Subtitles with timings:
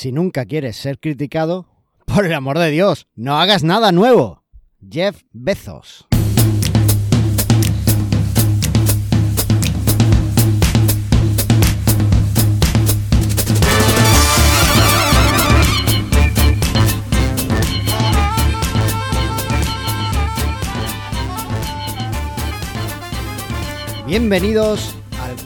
[0.00, 1.66] Si nunca quieres ser criticado,
[2.04, 4.44] por el amor de Dios, no hagas nada nuevo.
[4.88, 6.06] Jeff Bezos.
[24.06, 24.94] Bienvenidos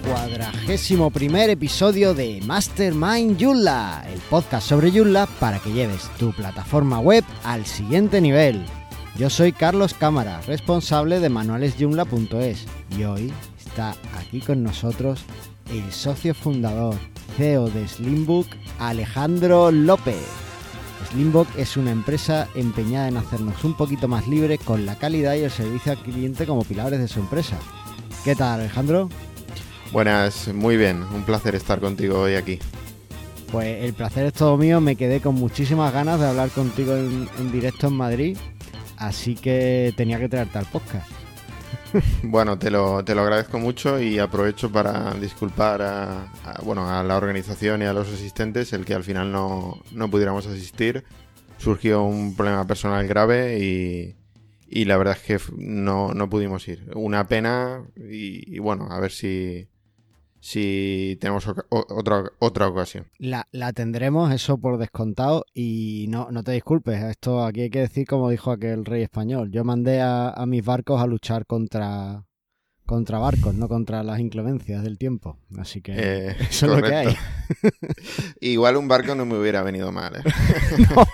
[0.03, 6.99] cuadragésimo primer episodio de Mastermind Joomla, el podcast sobre Joomla para que lleves tu plataforma
[6.99, 8.65] web al siguiente nivel.
[9.17, 13.33] Yo soy Carlos Cámara, responsable de manualesjoomla.es y hoy
[13.65, 15.25] está aquí con nosotros
[15.71, 16.95] el socio fundador,
[17.37, 18.47] CEO de Slimbook,
[18.79, 20.25] Alejandro López.
[21.11, 25.41] Slimbook es una empresa empeñada en hacernos un poquito más libre con la calidad y
[25.41, 27.59] el servicio al cliente como pilares de su empresa.
[28.25, 29.09] ¿Qué tal, Alejandro?
[29.93, 31.03] Buenas, muy bien.
[31.05, 32.59] Un placer estar contigo hoy aquí.
[33.51, 34.81] Pues el placer es todo mío.
[34.81, 38.39] Me quedé con muchísimas ganas de hablar contigo en, en directo en Madrid.
[38.97, 41.11] Así que tenía que traerte al podcast.
[42.23, 47.03] Bueno, te lo, te lo agradezco mucho y aprovecho para disculpar a, a- bueno, a
[47.03, 51.05] la organización y a los asistentes el que al final no, no pudiéramos asistir.
[51.59, 54.17] Surgió un problema personal grave y,
[54.67, 56.91] y la verdad es que no, no pudimos ir.
[56.95, 59.69] Una pena y, y bueno, a ver si,
[60.45, 63.07] si tenemos otra, otra ocasión.
[63.19, 65.47] La, la tendremos, eso por descontado.
[65.55, 67.01] Y no, no te disculpes.
[67.01, 69.53] Esto aquí hay que decir, como dijo aquel rey español.
[69.53, 72.25] Yo mandé a, a mis barcos a luchar contra,
[72.85, 75.39] contra barcos, no contra las inclemencias del tiempo.
[75.57, 77.17] Así que Eh, eso es lo que hay.
[78.41, 80.17] Igual un barco no me hubiera venido mal.
[80.17, 80.23] ¿eh?
[80.97, 81.05] No,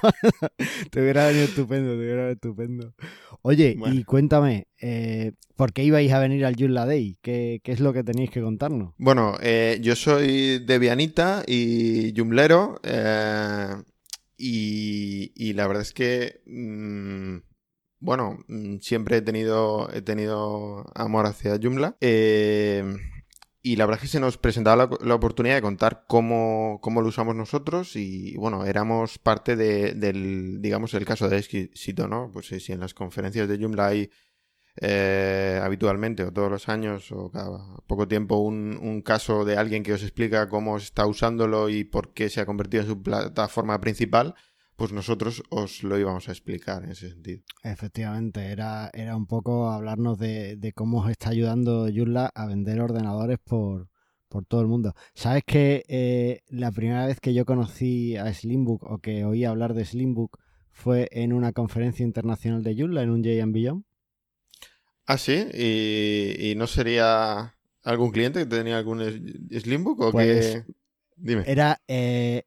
[0.90, 2.94] te hubiera venido estupendo, te hubiera venido estupendo.
[3.42, 3.94] Oye, Bueno.
[3.94, 7.19] y cuéntame, eh, ¿por qué ibais a venir al Joomla Day?
[7.22, 8.95] ¿Qué, qué es lo que tenéis que contarnos?
[8.98, 12.80] Bueno, eh, yo soy de Vianita y Jumlero.
[12.83, 13.69] eh,
[14.36, 17.39] y, y la verdad es que, mm,
[18.00, 21.96] bueno, mm, siempre he tenido, he tenido amor hacia Joomla.
[22.01, 22.85] eh,
[23.63, 27.02] y la verdad es que se nos presentaba la, la oportunidad de contar cómo, cómo
[27.02, 27.96] lo usamos nosotros.
[27.96, 32.30] Y bueno, éramos parte de- del, digamos, el caso de éxito, ¿no?
[32.33, 34.11] Pues si en las conferencias de Joomla hay
[34.80, 39.83] eh, habitualmente o todos los años o cada poco tiempo un, un caso de alguien
[39.83, 43.80] que os explica cómo está usándolo y por qué se ha convertido en su plataforma
[43.80, 44.35] principal,
[44.78, 47.42] pues nosotros os lo íbamos a explicar en ese sentido.
[47.64, 52.80] Efectivamente, era, era un poco hablarnos de, de cómo os está ayudando Joomla a vender
[52.80, 53.88] ordenadores por,
[54.28, 54.94] por todo el mundo.
[55.14, 59.74] ¿Sabes que eh, la primera vez que yo conocí a Slimbook o que oí hablar
[59.74, 60.38] de Slimbook
[60.70, 63.83] fue en una conferencia internacional de Joomla, en un J Beyond?
[65.06, 69.00] Ah, sí, y, y no sería algún cliente que tenía algún
[69.50, 70.72] Slimbook o Pues, que...
[71.17, 71.42] Dime.
[71.48, 72.44] Era, eh,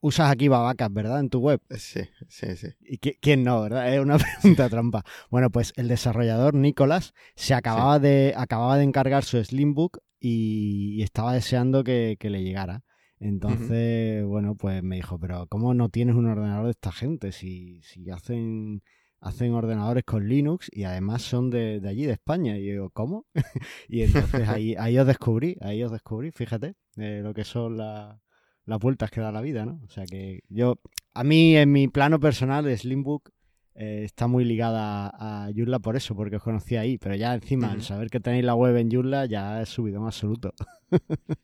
[0.00, 1.20] usas aquí babacas, ¿verdad?
[1.20, 1.60] En tu web.
[1.76, 2.68] Sí, sí, sí.
[2.80, 3.92] ¿Y qui- quién no, verdad?
[3.92, 5.04] Es una pregunta trampa.
[5.30, 11.32] Bueno, pues el desarrollador Nicolás se acababa, de, acababa de encargar su Slimbook y, estaba
[11.34, 12.82] deseando que, que le llegara.
[13.20, 17.32] Entonces, bueno, pues me dijo, pero ¿cómo no tienes un ordenador de esta gente?
[17.32, 18.82] Si, si hacen,
[19.20, 22.56] hacen ordenadores con Linux y además son de, de allí, de España.
[22.56, 23.26] Y yo digo, ¿cómo?
[23.88, 28.20] y entonces ahí, ahí os descubrí, ahí os descubrí, fíjate, eh, lo que son la-
[28.68, 29.80] las vueltas que da la vida, ¿no?
[29.84, 30.78] O sea que yo,
[31.14, 33.30] a mí en mi plano personal, Slimbook
[33.74, 37.70] eh, está muy ligada a, a por eso, porque os conocí ahí, pero ya encima,
[37.70, 37.86] al Ujú.
[37.86, 40.52] saber que tenéis la web en Joomla, ya es subido más absoluto.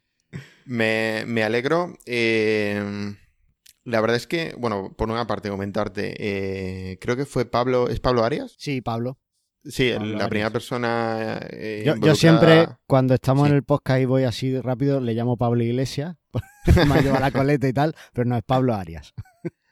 [0.66, 1.94] Me, me alegro.
[2.06, 3.14] eh,
[3.84, 8.00] la verdad es que, bueno, por una parte comentarte, eh, creo que fue Pablo, ¿es
[8.00, 8.54] Pablo Arias?
[8.58, 9.18] Sí, Pablo.
[9.64, 11.38] Sí, el- Pablo la primera persona.
[11.50, 13.50] eh, Yo, siempre, cuando estamos Sí.
[13.50, 16.16] en el podcast y voy así rápido, le llamo Pablo Iglesias,
[16.76, 19.14] me ha llevado la coleta y tal, pero no es Pablo Arias.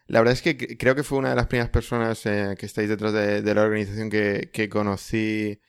[0.06, 2.66] La verdad es que cre- creo que fue una de las primeras personas eh, que
[2.66, 5.60] estáis detrás de, de la organización que, que conocí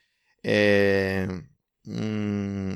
[0.44, 1.28] eh,
[1.86, 2.74] mm,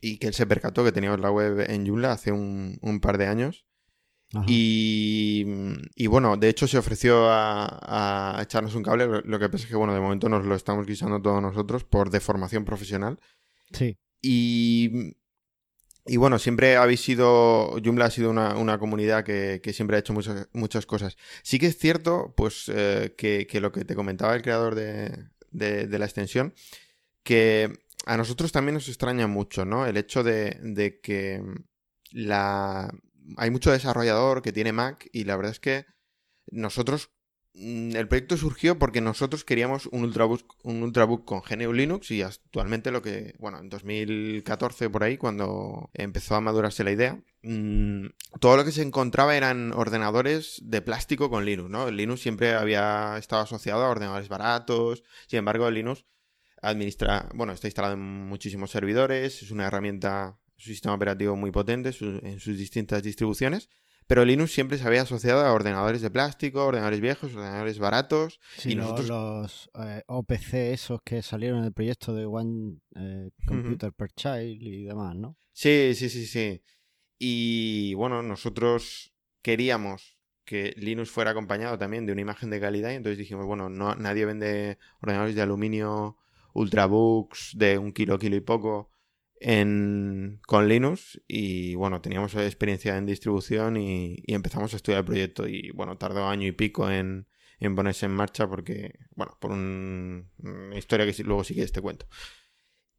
[0.00, 3.18] y que él se percató que teníamos la web en Joomla hace un, un par
[3.18, 3.66] de años.
[4.46, 5.44] Y,
[5.96, 9.06] y bueno, de hecho se ofreció a, a echarnos un cable.
[9.06, 11.82] Lo, lo que pasa es que, bueno, de momento nos lo estamos guisando todos nosotros
[11.84, 13.18] por deformación profesional.
[13.72, 15.16] Sí, Y,
[16.06, 20.00] y bueno, siempre habéis sido, Joomla ha sido una, una comunidad que, que siempre ha
[20.00, 21.16] hecho muchas, muchas cosas.
[21.42, 25.26] Sí que es cierto, pues, eh, que, que lo que te comentaba el creador de,
[25.50, 26.54] de- de la extensión,
[27.24, 27.72] que
[28.06, 29.86] a nosotros también nos extraña mucho, ¿no?
[29.86, 31.42] El hecho de, de que
[32.12, 32.92] la...
[33.36, 35.86] Hay mucho desarrollador que tiene Mac y la verdad es que
[36.50, 37.10] nosotros
[37.54, 42.22] mm, el proyecto surgió porque nosotros queríamos un ultrabook, un ultrabook con GNU Linux y
[42.22, 48.06] actualmente lo que, bueno, en 2014 por ahí, cuando empezó a madurarse la idea, mm,
[48.40, 51.88] todo lo que se encontraba eran ordenadores de plástico con Linux, ¿no?
[51.88, 56.04] El Linux siempre había estado asociado a ordenadores baratos, sin embargo el Linux
[56.62, 60.38] administra, bueno, está instalado en muchísimos servidores, es una herramienta,
[60.68, 63.68] un sistema operativo muy potente en sus distintas distribuciones
[64.10, 68.40] pero Linux siempre se había asociado a ordenadores de plástico, ordenadores viejos, ordenadores baratos.
[68.64, 69.06] y nosotros...
[69.06, 74.60] los eh, OPC esos que salieron en el proyecto de One eh, Computer per Child
[74.60, 75.36] y demás, ¿no?
[75.52, 76.60] Sí, sí, sí, sí.
[77.20, 82.94] Y bueno, nosotros queríamos que Linux fuera acompañado también de una imagen de calidad y
[82.94, 86.16] entonces dijimos, bueno, no, nadie vende ordenadores de aluminio,
[86.52, 88.90] ultrabooks de un kilo, kilo y poco
[89.42, 95.70] con Linux y bueno, teníamos experiencia en distribución y, empezamos a estudiar el proyecto y
[95.70, 97.26] bueno, tardó año y pico en,
[97.74, 102.06] ponerse en marcha porque, bueno, por una historia que luego sí que te cuento.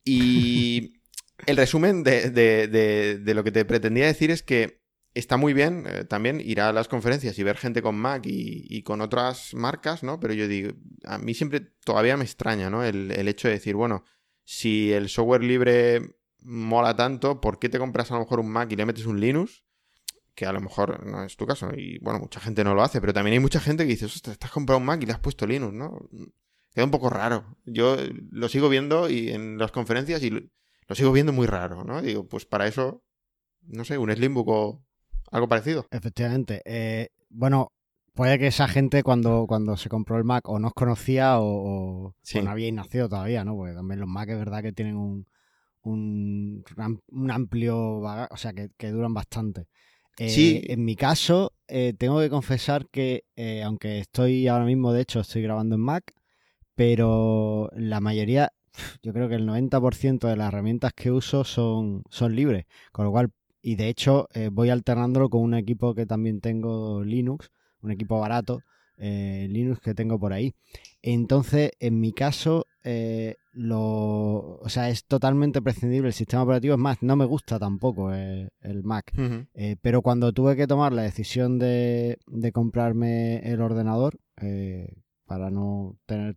[0.03, 1.01] Y
[1.45, 4.81] el resumen de, lo que te pretendía decir es que
[5.13, 8.81] está muy bien eh, también ir a las conferencias y ver gente con Mac y,
[8.81, 10.19] con otras marcas, ¿no?
[10.19, 10.71] Pero yo digo,
[11.03, 12.83] a mí siempre todavía me extraña, ¿no?
[12.83, 14.05] El, el hecho de decir, bueno,
[14.43, 18.71] si el software libre mola tanto, ¿por qué te compras a lo mejor un Mac
[18.71, 19.63] y le metes un Linux?
[20.35, 21.69] Que a lo mejor no es tu caso.
[21.75, 24.37] Y bueno, mucha gente no lo hace, pero también hay mucha gente que dice, ostras,
[24.37, 25.99] te has comprado un Mac y le has puesto Linux, ¿no?
[26.73, 27.57] Queda un poco raro.
[27.65, 27.97] Yo
[28.31, 32.01] lo sigo viendo y en las conferencias y lo sigo viendo muy raro, ¿no?
[32.01, 33.03] Digo, pues para eso,
[33.61, 34.85] no sé, un Slimbook o
[35.31, 35.85] algo parecido.
[35.91, 36.61] Efectivamente.
[36.65, 37.73] Eh, bueno,
[38.13, 42.15] puede que esa gente cuando, cuando se compró el Mac o no os conocía o,
[42.41, 43.55] no habíais nacido todavía, ¿no?
[43.55, 45.27] Porque también los Mac es verdad que tienen un,
[45.83, 46.63] un,
[47.11, 49.67] un amplio o sea, que, duran bastante.
[50.17, 50.61] sí.
[50.63, 55.01] Eh, en mi caso, eh, tengo que confesar que, eh, aunque estoy ahora mismo, de
[55.01, 56.13] hecho, estoy grabando en Mac,
[56.75, 58.51] pero la mayoría,
[59.03, 63.11] yo creo que el 90% de las herramientas que uso son, son libres, con lo
[63.11, 63.31] cual,
[63.61, 67.51] y de hecho, voy alternándolo con un equipo que también tengo Linux,
[67.81, 68.61] un equipo barato,
[68.97, 70.53] Linux que tengo por ahí.
[71.03, 76.75] Entonces, en mi caso, eh, lo, o sea, es totalmente prescindible el sistema operativo.
[76.75, 78.49] Es más, no me gusta tampoco el,
[78.83, 79.11] Mac.
[79.53, 82.17] Eh, pero cuando tuve que tomar la decisión de,
[82.53, 84.95] comprarme el ordenador, eh,
[85.25, 86.35] para no tener,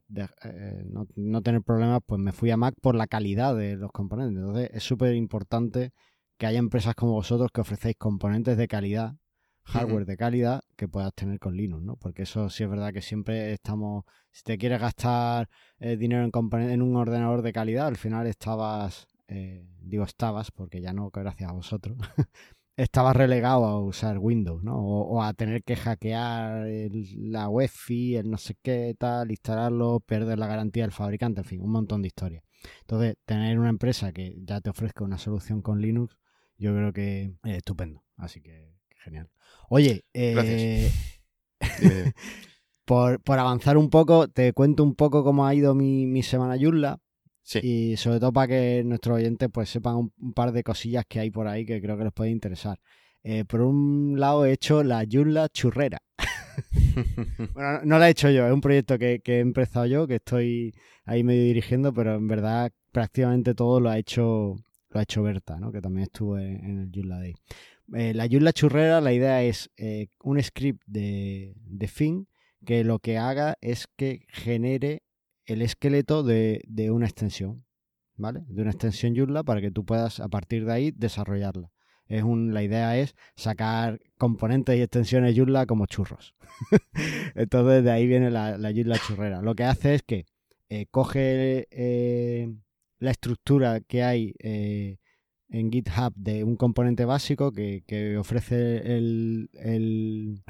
[1.16, 4.36] no, tener problemas, pues me fui a Mac por la calidad de los componentes.
[4.36, 5.90] Entonces, es súper importante
[6.38, 9.16] que haya empresas como vosotros que ofrecéis componentes de calidad
[9.64, 11.96] hardware de calidad que puedas tener con Linux, ¿no?
[11.96, 16.60] Porque eso sí es verdad que siempre estamos, si te quieres gastar eh, dinero en,
[16.70, 21.50] en un ordenador de calidad, al final estabas, eh, digo estabas, porque ya no, gracias
[21.50, 21.96] a vosotros,
[22.76, 24.76] estabas relegado a usar Windows, ¿no?
[24.76, 26.66] O, a tener que hackear
[27.16, 31.60] la UEFI, el no sé qué, tal, instalarlo, perder la garantía del fabricante, en fin,
[31.62, 32.44] un montón de historias.
[32.80, 36.16] Entonces, tener una empresa que ya te ofrezca una solución con Linux,
[36.58, 38.04] yo creo que es estupendo.
[38.16, 39.28] Así que genial.
[39.68, 40.90] Oye, eh,
[42.84, 46.98] por, avanzar un poco, te cuento un poco cómo ha ido mi, semana Yulla.
[47.62, 51.30] Y sobre todo para que nuestros oyentes pues sepan un, par de cosillas que hay
[51.30, 52.78] por ahí que creo que les puede interesar.
[53.22, 55.98] Eh, por un lado he hecho la Yulla churrera.
[57.54, 60.74] bueno, no la he hecho yo, es un proyecto que, he empezado yo, que estoy
[61.04, 64.56] ahí medio dirigiendo, pero en verdad prácticamente todo lo ha hecho
[64.90, 65.72] lo ha hecho Berta, ¿no?
[65.72, 67.34] que también estuvo en, en el Yulla Day.
[67.92, 72.28] Eh, la Joomla churrera, la idea es eh, un script de, de fin
[72.64, 75.02] que lo que haga es que genere
[75.44, 77.66] el esqueleto de, una extensión,
[78.16, 78.44] ¿vale?
[78.48, 81.70] De una extensión Joomla para que tú puedas a partir de ahí desarrollarla.
[82.06, 86.34] Es un, la idea es sacar componentes y extensiones Joomla como churros.
[87.34, 89.42] Entonces de ahí viene la, la churrera.
[89.42, 90.24] Lo que hace es que
[90.70, 91.68] eh, coge
[92.98, 94.34] la estructura que hay
[95.48, 99.48] en GitHub de un componente básico que, ofrece el,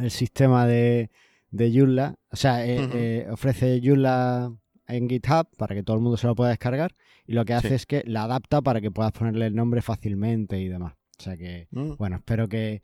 [0.08, 1.10] sistema de,
[1.50, 4.52] de Joomla, o sea, eh, eh, ofrece Joomla
[4.86, 6.94] en GitHub para que todo el mundo se lo pueda descargar
[7.26, 10.60] y lo que hace es que la adapta para que puedas ponerle el nombre fácilmente
[10.60, 10.94] y demás.
[11.18, 11.94] O sea que, mm.
[11.96, 12.82] bueno, espero que,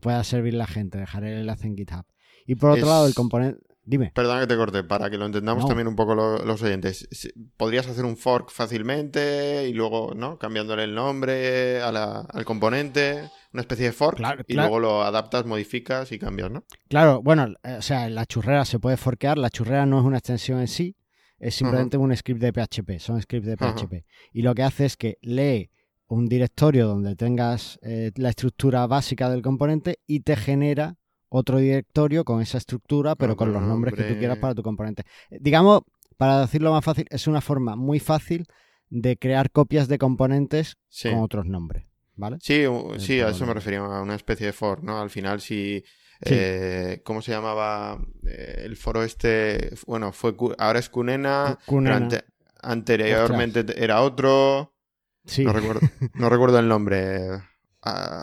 [0.00, 2.04] pueda servir la gente, dejaré el enlace en GitHub.
[2.46, 3.60] Y por otro lado, el componente...
[3.90, 4.12] Dime.
[4.14, 7.08] Perdona que te corte, para que lo entendamos también un poco los oyentes.
[7.56, 10.38] Podrías hacer un fork fácilmente y luego, ¿no?
[10.38, 16.20] Cambiándole el nombre al componente, una especie de fork, y luego lo adaptas, modificas y
[16.20, 16.62] cambias, ¿no?
[16.88, 19.38] Claro, bueno, eh, o sea, la churrera se puede forkear.
[19.38, 20.94] La churrera no es una extensión en sí,
[21.40, 24.04] es simplemente un script de PHP, son scripts de PHP.
[24.32, 25.72] Y lo que hace es que lee
[26.06, 30.96] un directorio donde tengas eh, la estructura básica del componente y te genera
[31.30, 35.04] otro directorio con esa estructura, pero con los nombres que tú quieras para tu componente.
[35.30, 35.80] Eh, Digamos,
[36.18, 38.46] para decirlo más fácil, es una forma muy fácil
[38.90, 41.08] de crear copias de componentes Sí.
[41.10, 42.36] con otros nombres, ¿vale?
[42.42, 45.00] Sí, Eh, sí, a eso me refería, a una especie de for, ¿no?
[45.00, 45.82] Al final, si...
[46.22, 46.34] Sí.
[46.36, 49.72] eh, ¿Cómo se llamaba el foro este?
[49.86, 51.96] Bueno, fue ahora es Cunena, Cu- Cunena.
[51.96, 52.24] ante-
[52.62, 54.74] anteriormente era otro,
[55.24, 55.80] Sí, no recuerdo,
[56.14, 57.20] no recuerdo el nombre,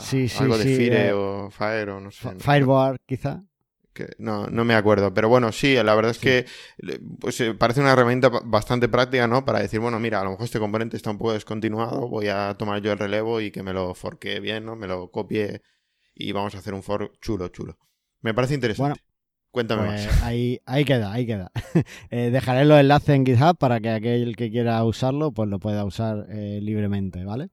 [0.01, 2.25] Sí, sí, algo de sí, Fire eh, o Fire o no sé.
[2.25, 3.43] No- quizá.
[3.93, 6.45] que- no, no me acuerdo, pero bueno, sí, la verdad es que
[7.19, 9.43] pues, eh, parece una herramienta ba- bastante práctica, ¿no?
[9.43, 12.53] Para decir, bueno, mira, a lo mejor este componente está un poco descontinuado, voy a
[12.57, 14.75] tomar yo el relevo y que me lo forque bien, ¿no?
[14.75, 15.61] Me lo copie
[16.13, 17.77] y vamos a hacer un fork chulo, chulo.
[18.21, 18.99] Me parece interesante.
[18.99, 19.06] Bueno,
[19.51, 20.23] Cuéntame Pues más.
[20.23, 21.51] ahí, ahí queda, ahí queda.
[22.09, 25.83] Eh, dejaré los enlaces en GitHub para que aquel que quiera usarlo, pues lo pueda
[25.85, 27.49] usar eh, libremente, ¿vale?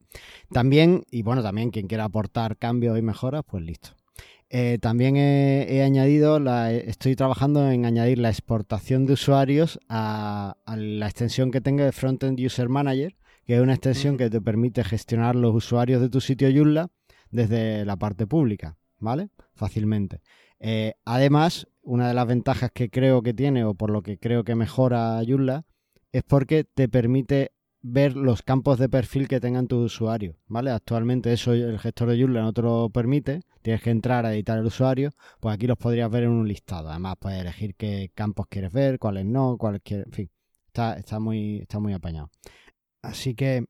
[0.50, 3.90] También, y bueno, también quien quiera aportar cambios y mejoras, pues listo.
[4.50, 10.56] Eh, también he, he añadido, la, estoy trabajando en añadir la exportación de usuarios a,
[10.64, 14.40] a la extensión que tenga de Frontend User Manager, que es una extensión que te
[14.40, 16.88] permite gestionar los usuarios de tu sitio Joomla
[17.30, 19.28] desde la parte pública, ¿vale?
[19.54, 20.20] Fácilmente.
[20.60, 24.44] Eh, además, una de las ventajas que creo que tiene, o por lo que creo
[24.44, 25.64] que mejora Joomla,
[26.12, 27.52] es porque te permite
[27.86, 30.70] ver los campos de perfil que tengan tus usuarios, ¿vale?
[30.70, 34.58] Actualmente eso el gestor de Joomla no te lo permite, tienes que entrar a editar
[34.58, 36.88] el usuario, pues aquí los podrías ver en un listado.
[36.88, 40.30] Además, puedes elegir qué campos quieres ver, cuáles no, cuáles quieres, en fin,
[40.66, 42.30] está, está, muy, está muy apañado.
[43.02, 43.66] Así que,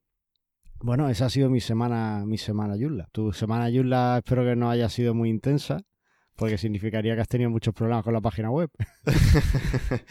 [0.79, 3.09] bueno, esa ha sido mi semana, mi semana Joomla.
[3.11, 5.81] Tu semana Joomla espero que no haya sido muy intensa,
[6.37, 8.71] porque significaría que has tenido muchos problemas con la página web.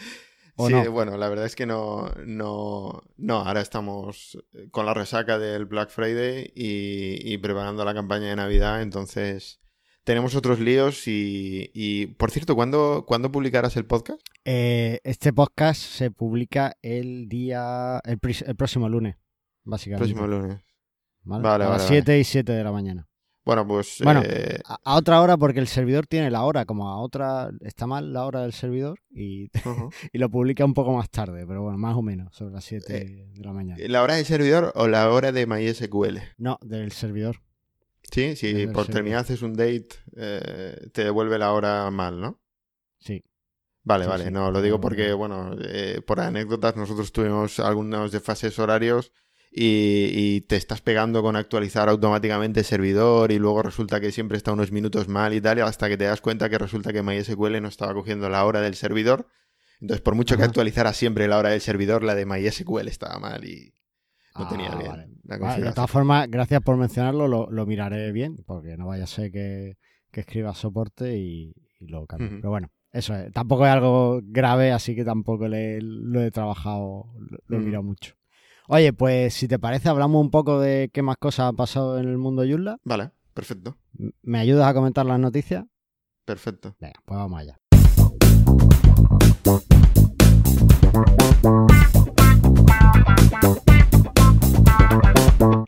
[0.56, 0.92] ¿O sí, no?
[0.92, 4.38] bueno, la verdad es que no, no, no, ahora estamos
[4.70, 9.60] con la resaca del Black Friday y, y preparando la campaña de Navidad, entonces
[10.04, 14.20] tenemos otros líos y, y por cierto, ¿cuándo, ¿cuándo publicarás el podcast?
[14.44, 19.16] Eh, este podcast se publica el día, el, próximo lunes,
[19.64, 20.14] básicamente.
[20.14, 20.62] Próximo lunes.
[21.22, 21.42] ¿vale?
[21.42, 23.08] Vale, a las vale, 7 y 7 de la mañana.
[23.44, 26.98] Bueno, pues Bueno, eh, A, otra hora porque el servidor tiene la hora, como a
[26.98, 29.50] otra, está mal la hora del servidor y,
[30.12, 32.96] y lo publica un poco más tarde, pero bueno, más o menos, sobre las 7
[32.96, 33.82] Eh, de la mañana.
[33.86, 36.18] ¿la hora del servidor o la hora de MySQL?
[36.38, 37.42] No, del servidor.
[38.10, 42.40] Sí, si el por terminar haces un date, eh, te devuelve la hora mal, ¿no?
[42.98, 43.22] Sí.
[43.82, 44.30] Vale, Sí, vale, sí.
[44.30, 45.16] no, lo digo porque, no.
[45.18, 49.12] bueno, eh, por anécdotas, nosotros tuvimos algunos desfases horarios
[49.56, 54.36] y, y te estás pegando con actualizar automáticamente el servidor y luego resulta que siempre
[54.36, 57.02] está unos minutos mal y tal, y hasta que te das cuenta que resulta que
[57.02, 59.28] MySQL no estaba cogiendo la hora del servidor.
[59.80, 63.44] Entonces, por mucho que actualizara siempre la hora del servidor, la de MySQL estaba mal
[63.44, 63.72] y
[64.36, 65.08] no Ah, tenía bien vale.
[65.24, 69.04] la Vale, de todas formas, gracias por mencionarlo, lo, lo miraré bien, porque no vaya
[69.04, 69.76] a ser que,
[70.10, 72.30] que escriba soporte y, y lo cambie.
[72.40, 73.32] Pero bueno, eso es.
[73.32, 77.66] Tampoco es algo grave, así que tampoco le- lo he trabajado, lo, lo he Ujú.
[77.66, 78.14] mirado mucho.
[78.66, 82.08] Oye, pues si te parece, hablamos un poco de qué más cosas han pasado en
[82.08, 82.78] el mundo Joomla.
[82.84, 83.76] Vale, perfecto,
[84.22, 85.64] ¿Me ayudas a comentar las noticias?
[86.24, 86.74] perfecto.
[86.80, 87.58] Venga, pues vamos allá.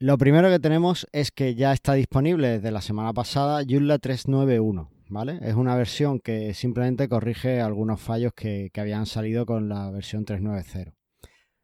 [0.00, 4.88] Lo primero que tenemos es que ya está disponible desde la semana pasada Joomla 391,
[5.08, 5.38] ¿vale?
[5.42, 10.24] Es una versión que simplemente corrige algunos fallos que, que habían salido con la versión
[10.24, 10.95] 390.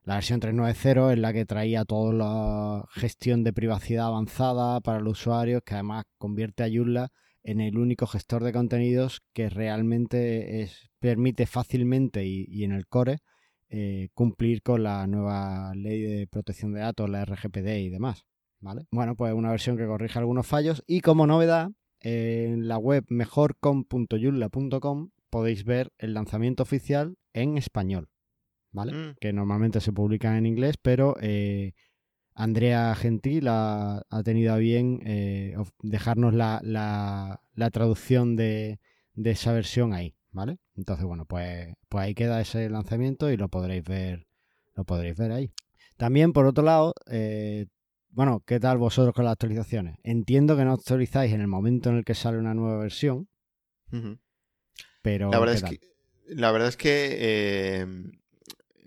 [0.04, 5.20] La versión 390 es la que traía toda la gestión de privacidad avanzada para los
[5.20, 7.12] usuarios, que además convierte a Joomla
[7.44, 10.68] en el único gestor de contenidos que realmente
[10.98, 13.18] permite fácilmente y, en el core
[13.68, 18.24] eh, cumplir con la nueva ley de protección de datos, la RGPD y demás.
[18.58, 18.86] ¿vale?
[18.90, 25.10] Bueno, pues una versión que corrige algunos fallos y como novedad, en la web mejorcom.joomla.com
[25.30, 28.08] podéis ver el lanzamiento oficial en español.
[28.72, 28.92] ¿Vale?
[28.92, 29.16] Mm.
[29.20, 31.74] Que normalmente se publican en inglés, pero eh,
[32.34, 38.80] Andrea Gentil ha, ha tenido a bien eh, dejarnos la, la- la traducción de,
[39.14, 40.58] de esa versión ahí, ¿vale?
[40.74, 44.26] Entonces, bueno, pues, pues ahí queda ese lanzamiento y lo podréis ver,
[44.74, 45.52] lo podréis ver ahí.
[45.98, 47.66] También, por otro lado, eh,
[48.08, 49.96] bueno, ¿qué tal vosotros con las actualizaciones?
[50.02, 53.28] Entiendo que no actualizáis en el momento en el que sale una nueva versión,
[55.02, 57.86] pero La verdad, ¿qué es que, la verdad es que, eh,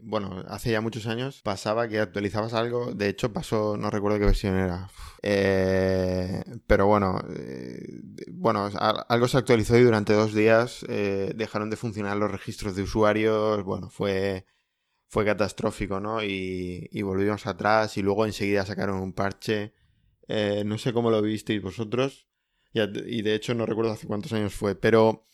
[0.06, 2.94] bueno, hace ya muchos años pasaba que actualizabas algo.
[2.94, 4.90] De hecho, pasó, no recuerdo qué versión era.
[5.24, 8.70] Eh, pero bueno, eh, bueno,
[9.10, 13.64] algo se actualizó y durante dos días eh, dejaron de funcionar los registros de usuarios.
[13.64, 14.46] Bueno, fue,
[15.08, 16.24] fue catastrófico, ¿no?
[16.24, 19.74] Y, volvimos atrás y luego enseguida sacaron un parche.
[20.28, 22.28] Eh, no sé cómo lo visteis vosotros.
[22.74, 25.26] Y de hecho no recuerdo hace cuántos años fue, pero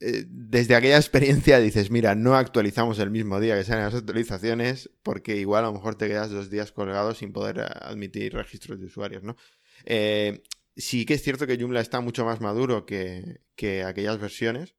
[0.00, 4.90] eh, desde aquella experiencia dices, mira, no actualizamos el mismo día que salen las actualizaciones
[5.02, 8.80] porque igual a lo mejor te quedas dos días colgado sin poder eh, admitir registros
[8.80, 9.36] de usuarios, ¿no?
[9.84, 10.42] Eh,
[10.76, 13.40] sí que es cierto que Joomla está mucho más maduro que,
[13.86, 14.74] aquellas versiones,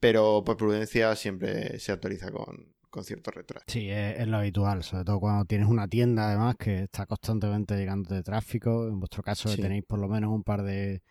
[0.00, 3.64] pero por prudencia siempre se actualiza con, cierto retraso.
[3.66, 8.14] Sí, es, lo habitual, sobre todo cuando tienes una tienda además que está constantemente llegando
[8.14, 8.86] de tráfico.
[8.86, 11.02] En vuestro caso tenéis por lo menos un par de,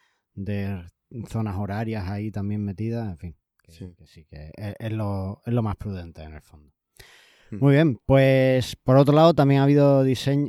[1.27, 3.35] zonas horarias ahí también metidas, en fin.
[3.67, 3.93] sí.
[3.97, 6.71] que, sí, que es, lo, es, lo, más prudente en el fondo.
[7.51, 7.57] Hmm.
[7.59, 10.03] Muy bien, pues por otro lado también ha habido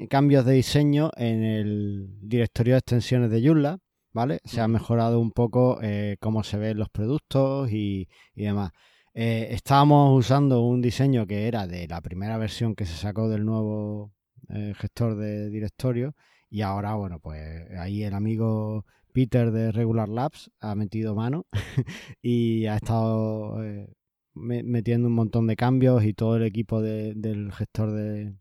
[0.09, 3.79] cambios de diseño en el directorio de extensiones de Joomla,
[4.13, 4.41] ¿vale?
[4.45, 8.73] Se ha mejorado un poco eh, cómo se ven los productos y, demás.
[9.13, 13.45] Eh, estábamos usando un diseño que era de la primera versión que se sacó del
[13.45, 14.13] nuevo
[14.49, 16.17] eh, gestor de directorio
[16.51, 21.47] y ahora, bueno, pues ahí el amigo Peter de Regular Labs ha metido mano
[22.21, 23.57] y ha estado
[24.35, 28.35] metiendo un montón de cambios y todo el equipo del gestor de,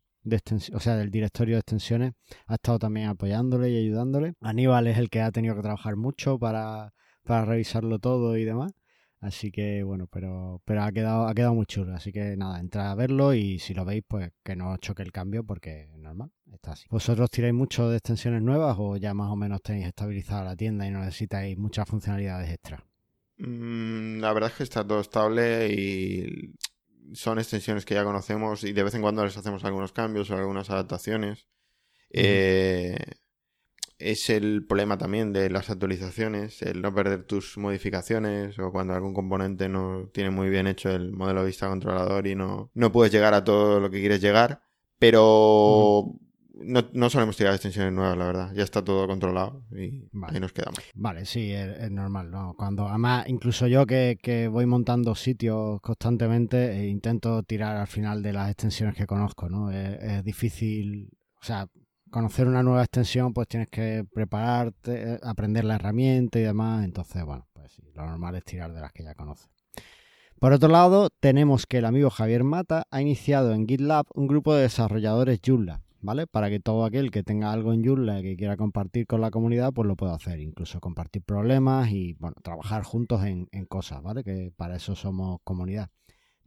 [0.74, 2.14] o sea, del directorio de extensiones
[2.48, 4.34] ha estado también apoyándole y ayudándole.
[4.42, 8.72] Aníbal es el que ha tenido que trabajar mucho para, para revisarlo todo y demás.
[9.24, 11.96] Así que bueno, pero, pero ha quedado, ha quedado muy chulo.
[11.96, 15.02] Así que nada, entrad a verlo y si lo veis, pues que no os choque
[15.02, 16.86] el cambio porque es normal, está así.
[16.90, 20.86] ¿Vosotros tiráis mucho de extensiones nuevas o ya más o menos tenéis estabilizada la tienda
[20.86, 22.86] y no necesitáis muchas funcionalidades extra?
[23.38, 26.54] Mm, la verdad es que está todo estable y
[27.14, 30.36] son extensiones que ya conocemos y de vez en cuando les hacemos algunos cambios o
[30.36, 31.48] algunas adaptaciones.
[32.10, 32.98] Eh,
[34.04, 39.14] es el problema también de las actualizaciones, el no perder tus modificaciones o cuando algún
[39.14, 43.12] componente no tiene muy bien hecho el modelo de vista controlador y no, no puedes
[43.14, 44.62] llegar a todo lo que quieres llegar.
[45.00, 46.16] Pero
[46.54, 48.54] no, no, solemos tirar extensiones nuevas, la verdad.
[48.54, 50.80] Ya está todo controlado y ahí nos quedamos.
[50.94, 52.32] Vale, sí, es, normal.
[52.32, 52.54] ¿no?
[52.58, 58.34] Cuando, además, incluso yo que, voy montando sitios constantemente, e intento tirar al final de
[58.34, 59.72] las extensiones que conozco, ¿no?
[59.72, 61.10] Es, difícil,
[61.42, 61.68] o sea,
[62.14, 66.86] conocer una nueva extensión, pues tienes que prepararte, aprender la herramienta y demás.
[66.86, 69.50] Entonces, bueno, pues sí, lo normal es tirar de las que ya conoces.
[70.40, 74.54] Por otro lado, tenemos que el amigo Javier Mata ha iniciado en GitLab un grupo
[74.54, 76.28] de desarrolladores Joomla ¿vale?
[76.28, 79.72] Para que todo aquel que tenga algo en Joomla que quiera compartir con la comunidad,
[79.74, 80.40] pues lo pueda hacer.
[80.40, 84.24] Incluso compartir problemas y, bueno, trabajar juntos en, cosas, ¿vale?
[84.24, 85.90] Que para eso somos comunidad.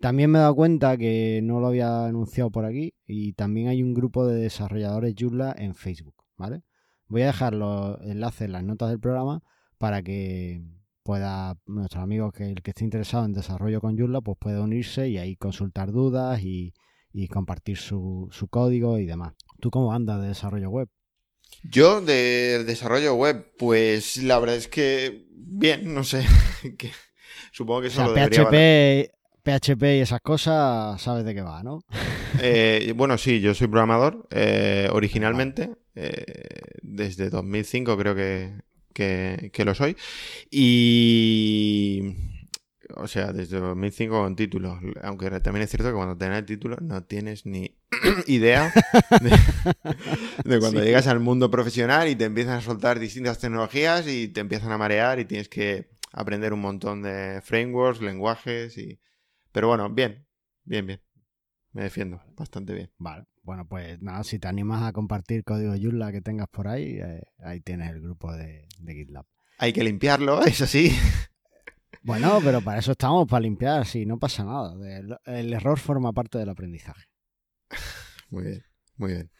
[0.00, 3.82] También me he dado cuenta que no lo había anunciado por aquí y también hay
[3.82, 6.62] un grupo de desarrolladores Joomla en Facebook, ¿vale?
[7.08, 9.42] Voy a dejar los enlaces en las notas del programa
[9.78, 10.62] para que
[11.02, 15.08] pueda nuestros amigos que el que esté interesado en desarrollo con Joomla pues pueda unirse
[15.08, 16.74] y ahí consultar dudas y,
[17.12, 19.34] y compartir su, su código y demás.
[19.60, 20.88] ¿Tú cómo andas de desarrollo web?
[21.62, 26.24] Yo de desarrollo web, pues la verdad es que bien, no sé.
[27.52, 29.10] supongo que eso PHP,
[29.46, 31.80] PHP y esas cosas, sabes de qué va, ¿no?
[32.38, 35.70] Eh, bueno, sí, yo soy programador eh, originalmente.
[35.94, 36.14] Eh,
[36.82, 38.60] desde 2005 creo que,
[38.92, 39.96] que lo soy.
[40.50, 42.14] Y
[42.94, 44.78] o sea, desde 2005 con títulos.
[45.02, 47.76] Aunque también es cierto que cuando tienes el título no tienes ni
[48.26, 48.72] idea
[50.44, 54.40] de, cuando llegas al mundo profesional y te empiezan a soltar distintas tecnologías y te
[54.40, 58.98] empiezan a marear y tienes que aprender un montón de frameworks, lenguajes y...
[59.56, 60.22] Pero bueno, bien,
[60.64, 61.00] bien, bien.
[61.72, 62.92] Me defiendo bastante bien.
[62.98, 63.24] Vale.
[63.42, 67.22] Bueno, pues nada, si te animas a compartir código Joomla que tengas por ahí, eh,
[67.38, 69.24] ahí tienes el grupo de, de GitLab.
[69.56, 70.94] Hay que limpiarlo, eso sí.
[72.02, 74.74] Bueno, pero para eso estamos, para limpiar, sí, no pasa nada.
[75.24, 77.06] El, error forma parte del aprendizaje.
[78.28, 78.62] Muy bien,
[78.98, 79.30] muy bien.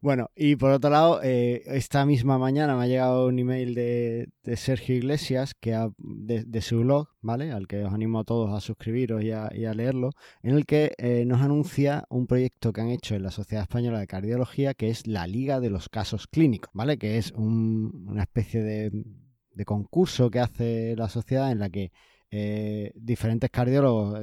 [0.00, 4.28] Bueno, y por otro lado, eh, esta misma mañana me ha llegado un email de,
[4.56, 7.52] Sergio Iglesias que de, su blog, ¿vale?
[7.52, 10.10] Al que os animo a todos a suscribiros y a, leerlo,
[10.42, 13.98] en el que eh, nos anuncia un proyecto que han hecho en la Sociedad Española
[13.98, 16.98] de Cardiología, que es la Liga de los Casos Clínicos, ¿vale?
[16.98, 21.90] Que es una especie de concurso que hace la sociedad en la que
[22.30, 24.20] eh, diferentes cardiólogos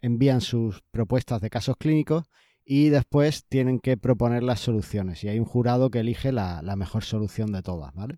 [0.00, 2.24] envían sus propuestas de casos clínicos
[2.64, 7.04] y después tienen que proponer las soluciones y hay un jurado que elige la, mejor
[7.04, 8.16] solución de todas, ¿vale?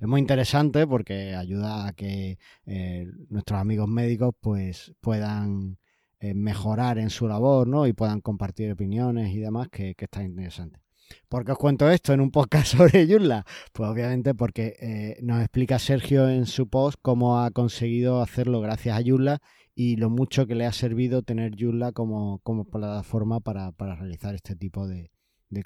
[0.00, 5.78] Es muy interesante porque ayuda a que eh, nuestros amigos médicos pues puedan
[6.20, 7.86] mejorar en su labor, ¿no?
[7.86, 10.80] Y puedan compartir opiniones y demás que, que está interesante.
[11.28, 13.44] ¿Por qué os cuento esto en un podcast sobre Joomla?
[13.72, 18.98] Pues obviamente porque eh, nos explica Sergio en su post cómo ha conseguido hacerlo gracias
[18.98, 19.40] a Joomla
[19.80, 24.88] y lo mucho que le ha servido tener Joomla como, plataforma para, realizar este tipo
[24.88, 25.12] de,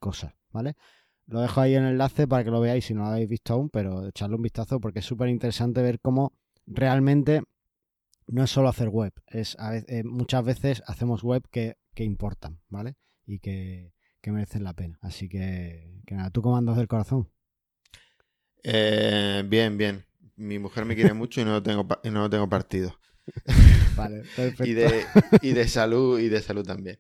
[0.00, 0.76] cosas, ¿vale?
[1.24, 3.54] Lo dejo ahí en el enlace para que lo veáis si no lo habéis visto
[3.54, 6.34] aún, pero echarle un vistazo porque es súper interesante ver cómo
[6.66, 7.42] realmente
[8.26, 9.56] no es solo hacer web, es
[9.88, 12.96] eh, muchas veces hacemos web que, importan, ¿vale?
[13.24, 13.94] Y que,
[14.26, 14.98] merecen la pena.
[15.00, 17.30] Así que, que nada, ¿tú cómo andas del corazón?
[18.62, 20.04] Eh, bien, bien.
[20.36, 22.94] Mi mujer me quiere mucho y no lo tengo, y no lo tengo partido.
[23.96, 24.64] Vale, perfecto.
[24.64, 25.04] y, de,
[25.42, 26.98] y de salud, y de salud también.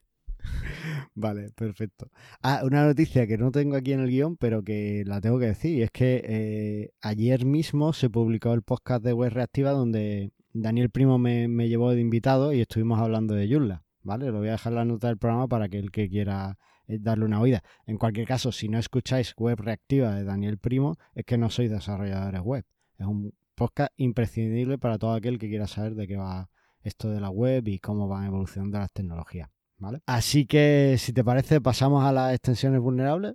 [1.14, 2.10] Vale, perfecto.
[2.42, 5.46] Ah, una noticia que no tengo aquí en el guion, pero que la tengo que
[5.46, 10.90] decir, es que eh, ayer mismo se publicó el podcast de Web Reactiva donde Daniel
[10.90, 14.30] Primo me, llevó de invitado y estuvimos hablando de Joomla, ¿vale?
[14.30, 17.24] Lo voy a dejar la nota del programa para que el que quiera eh, darle
[17.24, 17.62] una oída.
[17.86, 21.70] En cualquier caso, si no escucháis Web Reactiva de Daniel Primo, es que no sois
[21.70, 22.64] desarrolladores web.
[22.98, 26.50] Es un podcast imprescindible para todo aquel que quiera saber de qué va
[26.82, 29.50] esto de la web y cómo van evolucionando las tecnologías.
[29.82, 30.00] ¿vale?
[30.06, 33.34] Así que, si te parece, pasamos a las extensiones vulnerables.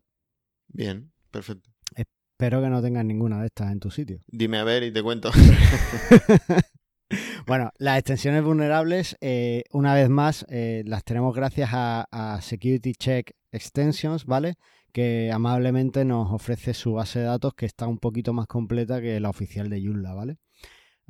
[0.70, 1.70] Bien, perfecto.
[1.96, 4.22] Espero que no tengas ninguna de estas en tu sitio.
[4.28, 5.30] Dime a ver y te cuento.
[7.48, 13.32] bueno, las extensiones vulnerables, eh, una vez más, eh, las tenemos gracias a, Security Check
[13.52, 14.56] Extensions, ¿vale?
[14.94, 19.20] Que amablemente nos ofrece su base de datos que está un poquito más completa que
[19.20, 20.38] la oficial de Joomla, ¿vale?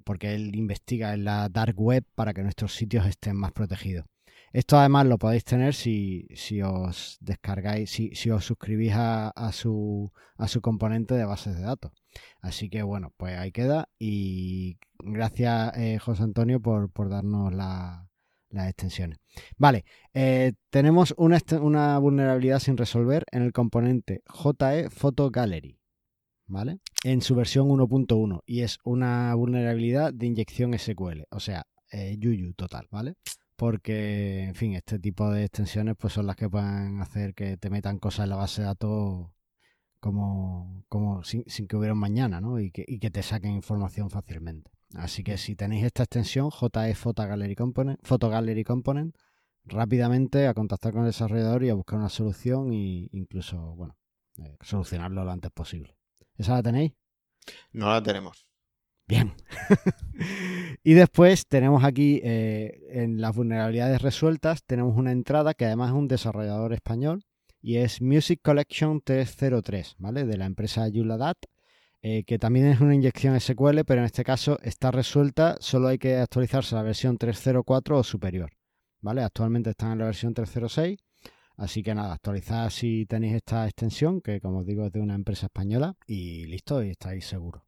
[0.04, 4.06] Porque él investiga en la dark web para que nuestros sitios estén más protegidos.
[4.54, 6.28] Esto además lo podéis tener si,
[6.64, 11.92] os descargáis, si, si os suscribís a, su, a su componente de bases de datos.
[12.42, 18.08] Así que bueno, pues ahí queda y gracias eh, José Antonio por, darnos las
[18.52, 19.20] extensiones.
[19.58, 25.78] Vale, eh, tenemos una, una, vulnerabilidad sin resolver en el componente JE Photo Gallery.
[26.48, 26.80] ¿Vale?
[27.04, 32.54] En su versión 1.1 y es una vulnerabilidad de inyección SQL, o sea, eh, Yuyu
[32.54, 33.16] total, ¿vale?
[33.58, 37.70] porque, en fin, este tipo de extensiones pues son las que pueden hacer que te
[37.72, 39.32] metan cosas en la base de datos
[40.00, 42.60] como, como sin, que hubiera un mañana, ¿no?
[42.60, 44.72] Y que, y que te saquen información fácilmente.
[44.94, 48.32] Así que si tenéis esta extensión, JE Photo Gallery Component, Photo
[48.66, 49.16] Component,
[49.66, 53.98] rápidamente a contactar con el desarrollador y a buscar una solución e incluso, bueno,
[54.38, 55.97] eh, solucionarlo lo antes posible.
[56.38, 56.94] ¿Esa la tenéis?
[57.72, 58.48] No la tenemos.
[59.08, 59.34] Bien.
[60.84, 65.96] y después tenemos aquí eh, en las vulnerabilidades resueltas, tenemos una entrada que además es
[65.96, 67.24] un desarrollador español
[67.62, 70.26] y es Music Collection 303, ¿vale?
[70.26, 71.38] De la empresa Yuladat,
[72.02, 75.98] eh, que también es una inyección SQL, pero en este caso está resuelta, solo hay
[75.98, 78.52] que actualizarse a la versión 304 o superior,
[79.00, 79.24] ¿vale?
[79.24, 80.98] Actualmente están en la versión 306.
[81.58, 85.16] Así que nada, actualizad si tenéis esta extensión, que como os digo es de una
[85.16, 87.64] empresa española, y listo, y estáis seguros.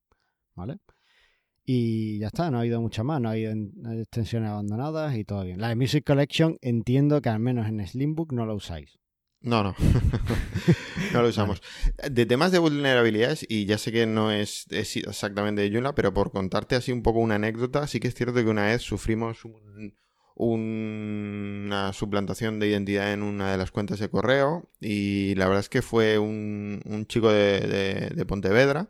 [0.56, 0.78] ¿Vale?
[1.66, 3.54] Y ya está, no ha habido mucha más, no ha habido
[4.00, 5.60] extensiones abandonadas y todo bien.
[5.60, 9.00] La de Music Collection entiendo que al menos en Slimbook no la usáis.
[9.42, 9.76] No, no.
[11.14, 11.62] no lo usamos.
[12.10, 16.32] De temas de vulnerabilidades, y ya sé que no es, exactamente de Joomla, pero por
[16.32, 19.46] contarte así un poco una anécdota, sí que es cierto que una vez sufrimos
[20.40, 25.70] una suplantación de identidad en una de las cuentas de correo, y la verdad es
[25.70, 28.90] que fue un, chico de, Pontevedra,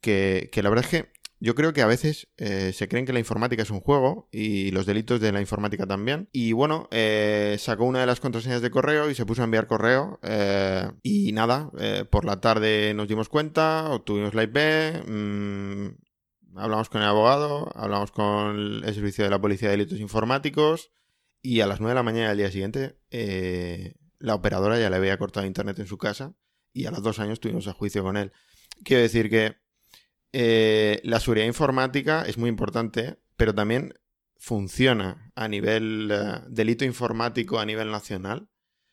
[0.00, 3.12] que, que la verdad es que yo creo que a veces eh, se creen que
[3.12, 6.28] la informática es un juego y los delitos de la informática también.
[6.32, 9.66] Y bueno, eh, sacó una de las contraseñas de correo y se puso a enviar
[9.66, 10.18] correo.
[10.22, 11.70] Eh, y nada,
[12.10, 14.56] por la tarde nos dimos cuenta, obtuvimos la IP,
[15.06, 15.88] mm,
[16.56, 20.90] hablamos con el abogado, hablamos con el servicio de la Policía de Delitos Informáticos
[21.42, 22.98] y a las 9 de la mañana del día siguiente
[24.18, 26.34] la operadora ya le había cortado internet en su casa
[26.72, 28.32] y a los dos años tuvimos a juicio con él.
[28.84, 29.56] Quiero decir que
[30.32, 33.94] eh, la seguridad informática es muy importante, pero también
[34.36, 38.50] funciona a nivel eh, delito informático a nivel nacional.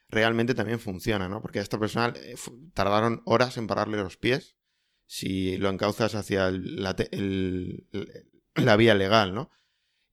[0.07, 1.41] Realmente también funciona, ¿no?
[1.41, 2.35] Porque a esta persona eh,
[2.73, 4.55] tardaron horas en pararle los pies
[5.05, 6.95] si lo encauzas hacia la,
[8.77, 9.49] vía legal, ¿no?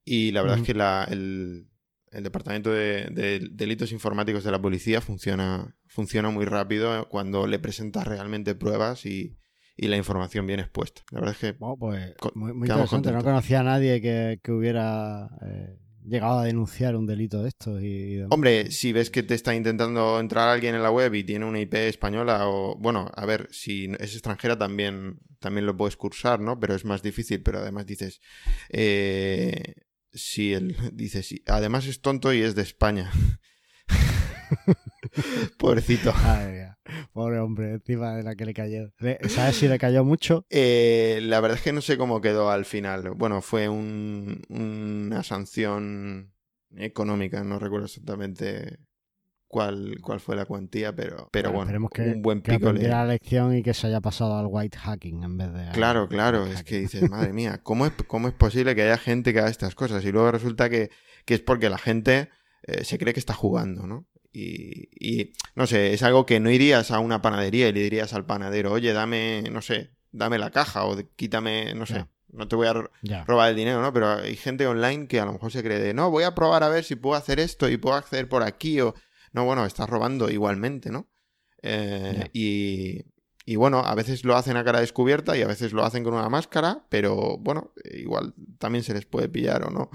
[0.05, 1.67] Y la verdad es que el,
[2.11, 8.55] departamento de, delitos informáticos de la policía funciona, funciona muy rápido cuando le presentas realmente
[8.55, 9.39] pruebas y,
[9.77, 11.03] y la información bien expuesta.
[11.11, 11.57] La verdad es que.
[11.79, 13.13] pues, muy, interesante.
[13.13, 17.83] No conocía a nadie que, hubiera eh, llegado a denunciar un delito de estos.
[17.83, 21.45] Y, Hombre, si ves que te está intentando entrar alguien en la web y tiene
[21.45, 22.77] una IP española, o.
[22.79, 26.59] Bueno, a ver, si es extranjera también, también lo puedes cursar, ¿no?
[26.59, 27.43] Pero es más difícil.
[27.43, 28.21] Pero además dices.
[28.71, 29.75] Eh,
[30.13, 33.11] si él dice, sí, además es tonto y es de España.
[35.59, 36.13] Pobrecito.
[37.13, 38.91] Pobre hombre, encima de la que le cayó.
[39.29, 40.45] ¿Sabes si le cayó mucho?
[40.51, 43.11] Eh, la verdad es que no sé cómo quedó al final.
[43.17, 46.33] Bueno, fue una sanción
[46.77, 48.79] económica, no recuerdo exactamente
[49.49, 52.89] cuál, cuál fue la cuantía, pero, pero bueno, esperemos que, un buen que pico le-
[52.89, 55.69] la lección y que se haya pasado al white hacking en vez de...
[55.73, 59.33] Claro, claro, es que dices, madre mía, ¿cómo es, cómo es posible que haya gente
[59.33, 60.05] que haga estas cosas?
[60.05, 60.91] Y luego resulta que,
[61.25, 62.29] que es porque la gente
[62.63, 64.07] eh, se cree que está jugando, ¿no?
[64.33, 68.13] Y, y, no sé, es algo que no irías a una panadería y le dirías
[68.13, 72.57] al panadero, oye, dame, no sé, dame la caja o quítame, no sé, no te
[72.57, 72.75] voy a
[73.25, 73.93] robar el dinero, ¿no?
[73.93, 76.63] Pero hay gente online que a lo mejor se cree de, no, voy a probar
[76.63, 78.95] a ver si puedo hacer esto y puedo acceder por aquí o...
[79.33, 81.09] No, bueno, estás robando igualmente, ¿no?
[81.63, 83.05] Eh, y,
[83.45, 86.15] y bueno, a veces lo hacen a cara descubierta y a veces lo hacen con
[86.15, 89.91] una máscara, pero bueno, igual también se les puede pillar o no.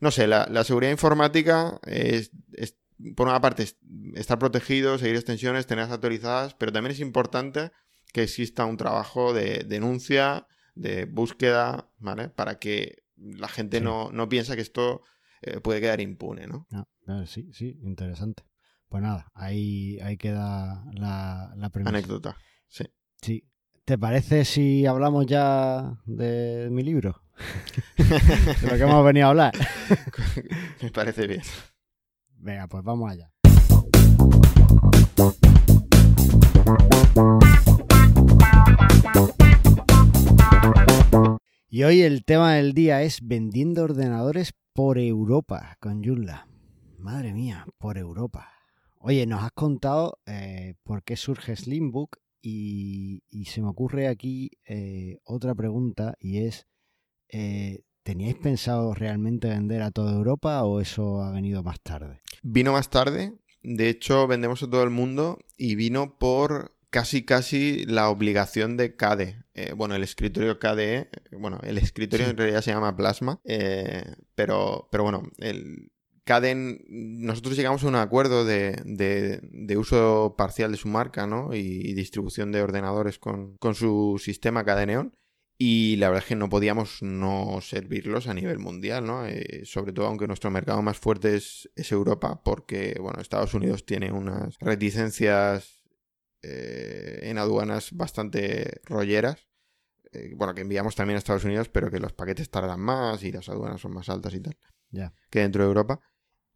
[0.00, 2.76] No sé, la, la seguridad informática es, es,
[3.16, 3.78] por una parte, es-
[4.14, 7.70] estar protegido, seguir extensiones, tenerlas actualizadas, pero también es importante
[8.12, 12.28] que exista un trabajo de denuncia, de búsqueda, ¿vale?
[12.28, 13.84] Para que la gente Sí.
[13.84, 15.02] no, no piense que esto
[15.42, 16.66] eh, puede quedar impune, ¿no?
[16.72, 18.42] Ah, ah, sí, sí, interesante.
[18.88, 21.90] Pues nada, ahí, ahí queda la, la premisa.
[21.96, 22.36] Anécdota.
[22.68, 22.84] Sí.
[23.22, 23.46] Sí.
[23.84, 27.22] ¿Te parece si hablamos ya de mi libro?
[27.96, 29.54] de lo que hemos venido a hablar.
[30.82, 31.42] Me parece bien.
[32.42, 33.30] Venga, pues vamos allá.
[41.68, 46.48] Y hoy el tema del día es vendiendo ordenadores por Europa con Joomla.
[46.98, 48.48] Madre mía, por Europa.
[48.96, 54.50] Oye, nos has contado eh, por qué surge Slimbook y, y se me ocurre aquí
[54.66, 56.66] eh, otra pregunta y es,
[57.28, 62.20] eh, ¿teníais pensado realmente vender a toda Europa o eso ha venido más tarde?
[62.42, 63.34] Vino más tarde.
[63.62, 68.96] De hecho, vendemos a todo el mundo y vino por casi casi la obligación de
[68.96, 69.44] CADE.
[69.54, 71.08] Eh, bueno, el escritorio KDE,
[71.38, 72.30] bueno, el escritorio Sí.
[72.32, 75.90] en realidad se llama Plasma, eh, pero, pero bueno, el
[76.26, 81.52] en- nosotros llegamos a un acuerdo de, de- de uso parcial de su marca, ¿no?
[81.54, 85.16] Y, y distribución de ordenadores con, con su sistema KDE Neon.
[85.62, 89.26] Y la verdad es que no podíamos no servirlos a nivel mundial, ¿no?
[89.26, 93.84] Eh, sobre todo aunque nuestro mercado más fuerte es, es Europa, porque, bueno, Estados Unidos
[93.84, 95.84] tiene unas reticencias
[96.40, 99.48] eh, en aduanas bastante rolleras.
[100.12, 103.30] eh, bueno, que enviamos también a Estados Unidos, pero que los paquetes tardan más y
[103.30, 104.56] las aduanas son más altas y tal
[105.28, 106.00] que dentro de Europa.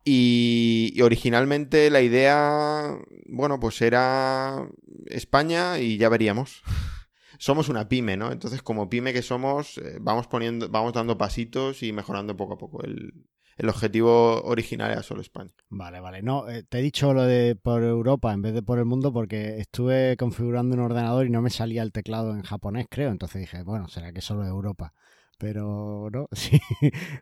[0.02, 4.66] Y, y originalmente la idea, bueno, pues era
[5.08, 6.62] España y ya veríamos.
[7.44, 8.32] Somos una pyme, ¿no?
[8.32, 12.56] Entonces, como pyme que somos, eh, vamos poniendo, vamos dando pasitos y mejorando poco a
[12.56, 12.82] poco.
[12.82, 13.12] El,
[13.58, 15.50] el objetivo original era solo España.
[15.68, 16.22] Vale, vale.
[16.22, 19.12] No, eh, te he dicho lo de por Europa en vez de por el mundo
[19.12, 23.10] porque estuve configurando un ordenador y no me salía el teclado en japonés, creo.
[23.10, 24.94] Entonces dije, bueno, será que solo Europa.
[25.36, 26.58] Pero no, sí,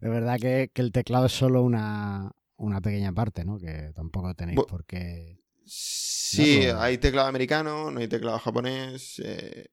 [0.01, 3.59] de verdad que, que el teclado es solo una, una pequeña parte, ¿no?
[3.59, 5.42] Que tampoco tenéis Bu- por qué...
[5.65, 6.81] Sí, No, no.
[6.81, 9.21] hay teclado americano, no hay teclado japonés.
[9.25, 9.69] eh,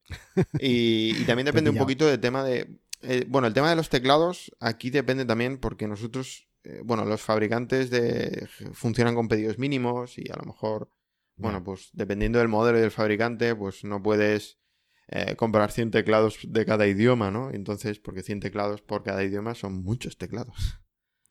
[0.60, 2.80] y, y también depende un poquito del tema de.
[3.02, 6.48] eh, bueno, el tema de los teclados aquí depende también porque nosotros.
[6.64, 10.92] eh, bueno, los fabricantes de funcionan con pedidos mínimos y a lo mejor.
[11.38, 14.60] Bueno, pues dependiendo del modelo y del fabricante, pues no puedes
[15.08, 17.52] eh, comprar 100 teclados de cada idioma, ¿no?
[17.52, 20.79] Entonces, porque 100 teclados por cada idioma son muchos teclados.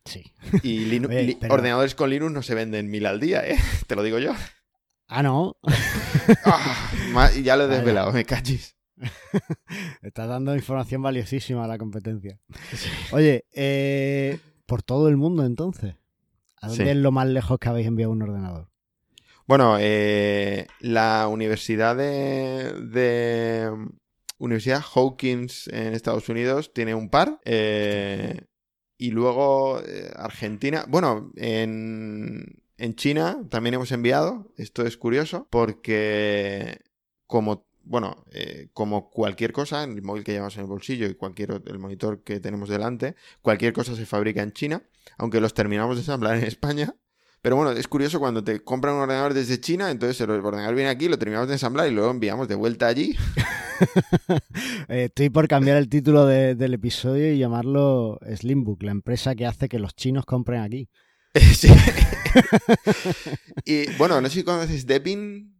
[0.08, 0.32] Sí.
[0.62, 3.56] Y Oye, pero- ordenadores con Linux no se venden mil al día, ¿eh?
[3.86, 4.32] Te lo digo yo.
[5.08, 5.56] Ah, no.
[6.44, 8.76] Ah, ya lo he desvelado, me cachis.
[10.02, 12.38] Estás dando información valiosísima a la competencia.
[13.12, 15.94] Oye, eh, por todo el mundo entonces.
[16.60, 16.90] ¿A dónde Sí.
[16.90, 18.68] es lo más lejos que habéis enviado un ordenador?
[19.46, 23.70] Bueno, eh, la Universidad de, de-
[24.38, 27.40] Universidad Hawkins en Estados Unidos tiene un par.
[27.44, 28.42] eh,
[28.98, 30.84] y luego eh, Argentina.
[30.88, 34.52] Bueno, en, en China también hemos enviado.
[34.56, 36.80] Esto es curioso porque
[37.26, 41.62] como bueno, eh, como cualquier cosa, el móvil que llevamos en el bolsillo y cualquier
[41.66, 44.82] el monitor que tenemos delante, cualquier cosa se fabrica en China,
[45.16, 46.94] aunque los terminamos de ensamblar en España.
[47.40, 50.90] Pero bueno, es curioso cuando te compran un ordenador desde China, entonces el ordenador viene
[50.90, 53.14] aquí, lo terminamos de ensamblar y luego enviamos de vuelta allí.
[54.88, 59.46] Eh, estoy por cambiar el título de- del episodio y llamarlo Slimbook, la empresa que
[59.46, 60.88] hace que los chinos compren aquí.
[61.55, 61.68] Sí.
[63.64, 64.85] y bueno, no sé si conoces.
[64.87, 65.55] Deepin.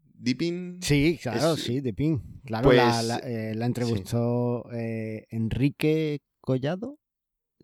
[0.83, 2.41] Sí, claro, Es- sí, de PIN.
[2.45, 6.99] Claro, Pues, la, la, eh, la entrevistó eh, Enrique Collado,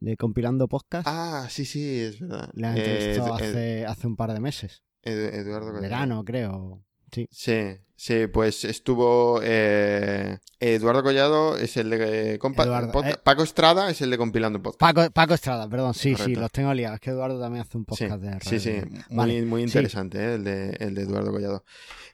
[0.00, 1.06] de Compilando Podcast.
[1.10, 2.50] Ah, sí, sí, es verdad.
[2.54, 4.82] la Eh, entrevistó Edu- hace, hace un par de meses.
[5.02, 5.72] Edu- Eduardo.
[5.80, 6.82] Verano, creo.
[7.12, 7.26] sí.
[7.30, 13.20] Sí, sí, pues estuvo eh, Eduardo Collado es el de compa- Eduardo, podcast- eh.
[13.22, 14.80] Paco Estrada es el de compilando podcast.
[14.94, 16.96] Paco, Paco Estrada, perdón, sí, sí, los tengo liados.
[16.96, 18.80] Es que Eduardo también hace un Sí, podcast de sí, sí,
[19.10, 19.46] radio.
[19.46, 19.64] muy, sí.
[19.64, 21.64] interesante eh, el, de, el de Eduardo Collado.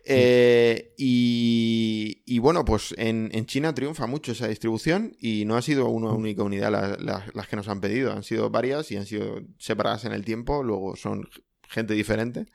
[0.04, 5.62] Eh, y, y bueno, pues en, en China triunfa mucho esa distribución y no ha
[5.62, 8.96] sido una única unidad la- la- las que nos han pedido, han sido varias y
[8.96, 11.28] han sido separadas en el tiempo, luego son
[11.68, 12.46] gente diferente.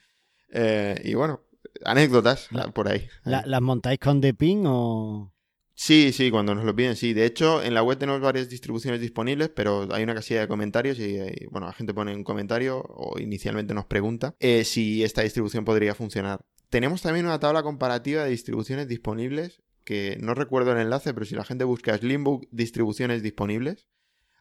[0.51, 1.41] Eh, y bueno,
[1.83, 3.07] anécdotas La- por ahí.
[3.23, 5.31] La- ¿Las montáis con The Pin o...?
[5.77, 7.13] Sí, sí, cuando nos lo piden, sí.
[7.13, 10.97] De hecho, en la web tenemos varias distribuciones disponibles, pero hay una casilla de comentarios
[10.99, 15.21] y, y, bueno, la gente pone un comentario o inicialmente nos pregunta eh, si esta
[15.23, 16.39] distribución podría funcionar.
[16.69, 21.35] Tenemos también una tabla comparativa de distribuciones disponibles, que no recuerdo el enlace, pero si
[21.35, 23.89] la gente busca Slimbook distribuciones disponibles,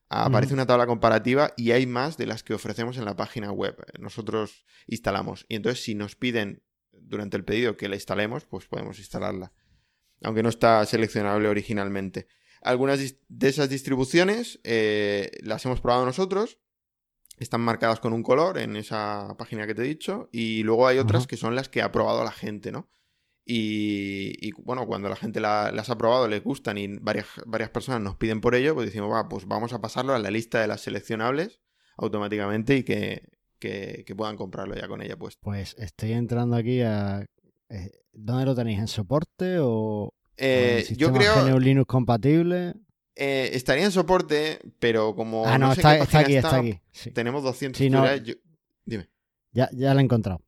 [0.09, 3.77] aparece una tabla comparativa y hay más de las que ofrecemos en la página web.
[3.99, 5.47] Nosotros instalamos.
[5.49, 6.63] Y entonces, si nos piden
[7.07, 9.53] durante el pedido que la instalemos, pues podemos instalarla
[10.23, 12.29] aunque no está seleccionable originalmente.
[12.63, 16.59] Algunas de esas distribuciones eh, las hemos probado nosotros,
[17.39, 20.99] están marcadas con un color en esa página que te he dicho, y luego hay
[20.99, 22.89] otras que son las que ha probado la gente, ¿no?
[23.45, 27.69] Y, y, bueno, cuando la gente la- las ha probado, les gustan y varias, varias
[27.69, 30.61] personas nos piden por ello, pues decimos, va, pues vamos a pasarlo a la lista
[30.61, 31.61] de las seleccionables
[31.99, 33.29] automáticamente y que,
[33.69, 35.41] que- que puedan comprarlo ya con ella puesta.
[35.43, 37.25] Pues estoy entrando aquí a...
[37.71, 38.79] eh, ¿Dónde lo tenéis?
[38.79, 41.35] ¿En soporte o, Eh, yo creo...
[41.47, 42.75] GNU Linux compatible?
[43.17, 45.47] Eh, estaría en soporte, pero como.
[45.47, 46.81] ah, no, sé está, está aquí, está está, aquí.
[46.93, 47.11] Sí.
[47.13, 47.99] Tenemos 200 Sí, no.
[47.99, 48.35] tutoriales, yo-
[48.85, 49.09] Dime.
[49.53, 50.41] Ya, ya lo he encontrado.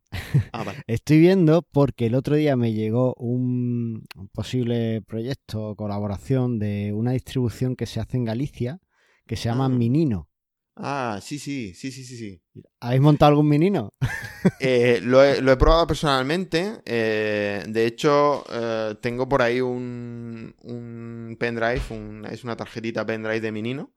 [0.52, 0.78] Ah, vale.
[0.88, 6.92] Estoy viendo porque el otro día me llegó un, un posible proyecto o colaboración de
[6.92, 8.80] una distribución que se hace en Galicia
[9.26, 9.68] que se llama Ah.
[9.68, 10.28] Minino.
[10.76, 12.16] Ah, sí, sí, sí, sí, sí.
[12.16, 12.42] sí.
[12.80, 13.90] ¿Habéis montado algún Minino?
[14.60, 16.80] Eh, lo, he, lo he probado personalmente.
[16.84, 23.40] eh, de hecho, eh, tengo por ahí un, un pendrive, un- es una tarjetita pendrive
[23.40, 23.92] de Minino.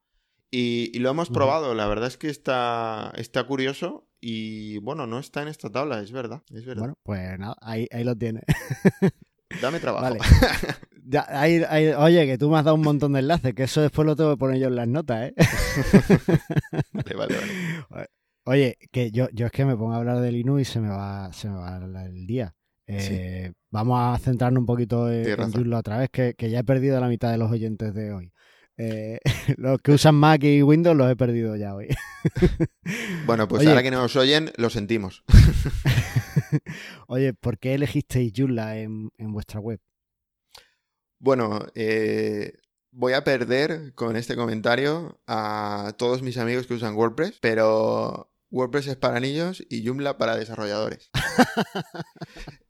[0.50, 1.74] Y, y lo hemos probado.
[1.76, 4.08] La verdad es que está, está curioso.
[4.20, 6.42] Y bueno, no está en esta tabla, es verdad.
[6.52, 6.80] Es verdad.
[6.82, 8.42] Bueno, pues nada, ahí, ahí lo tienes.
[9.62, 10.04] Dame trabajo.
[10.04, 10.18] Vale.
[11.12, 13.80] Ya, ahí- ahí- oye, que tú me has dado un montón de enlaces, que eso
[13.80, 15.34] después lo tengo que poner yo en las notas, ¿eh?
[16.92, 17.36] vale, vale,
[17.90, 18.06] vale.
[18.44, 20.88] Oye, que yo, yo es que me pongo a hablar de Linux y se me
[20.88, 21.76] va, se me va
[22.06, 22.54] el, día.
[22.86, 25.52] Eh, Vamos a centrarnos un poquito en, en.
[25.52, 28.32] Joomla otra vez, que, que ya he perdido la mitad de los oyentes de hoy.
[28.82, 29.20] Eh,
[29.58, 31.88] los que usan Mac y Windows los he perdido ya hoy.
[33.26, 33.70] Bueno, pues Oye.
[33.70, 35.22] ahora que nos oyen, lo sentimos.
[37.06, 39.80] Oye, ¿por qué elegisteis Joomla en, en vuestra web?
[41.18, 42.54] Bueno, eh,
[42.90, 48.88] voy a perder con este comentario a todos mis amigos que usan WordPress, pero WordPress
[48.88, 51.10] es para niños y Joomla para desarrolladores.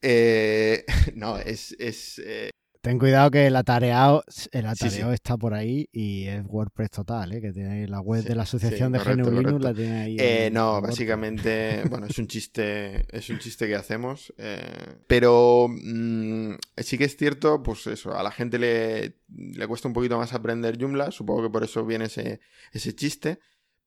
[0.03, 1.75] Eh, no, es...
[1.79, 2.51] es, eh,
[2.83, 5.13] Ten cuidado que el atareado, el atareo sí.
[5.15, 7.43] está por ahí y es WordPress total, ¿eh?
[7.43, 9.69] que tiene la web Sí, de la asociación de correcto, GNU Linux, correcto.
[9.69, 10.17] la tiene ahí.
[10.19, 14.63] eh, en- no, en básicamente, bueno, es un chiste, es un chiste que hacemos, eh,
[15.07, 19.93] pero mm, sí que es cierto, pues eso, a la gente le, le cuesta un
[19.93, 22.41] poquito más aprender Joomla, supongo que por eso viene ese,
[22.73, 23.41] ese chiste,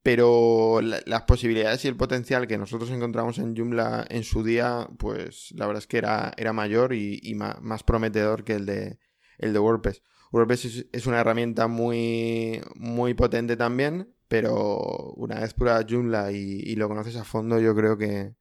[0.03, 4.87] pero la- las posibilidades y el potencial que nosotros encontramos en Joomla en su día,
[4.99, 8.99] pues la verdad es que era, era mayor y, más prometedor que el de,
[9.37, 10.03] el de WordPress.
[10.31, 16.75] WordPress es, es una herramienta muy, muy potente también, pero una vez pruebas Joomla y
[16.75, 18.35] lo conoces a fondo, yo creo que,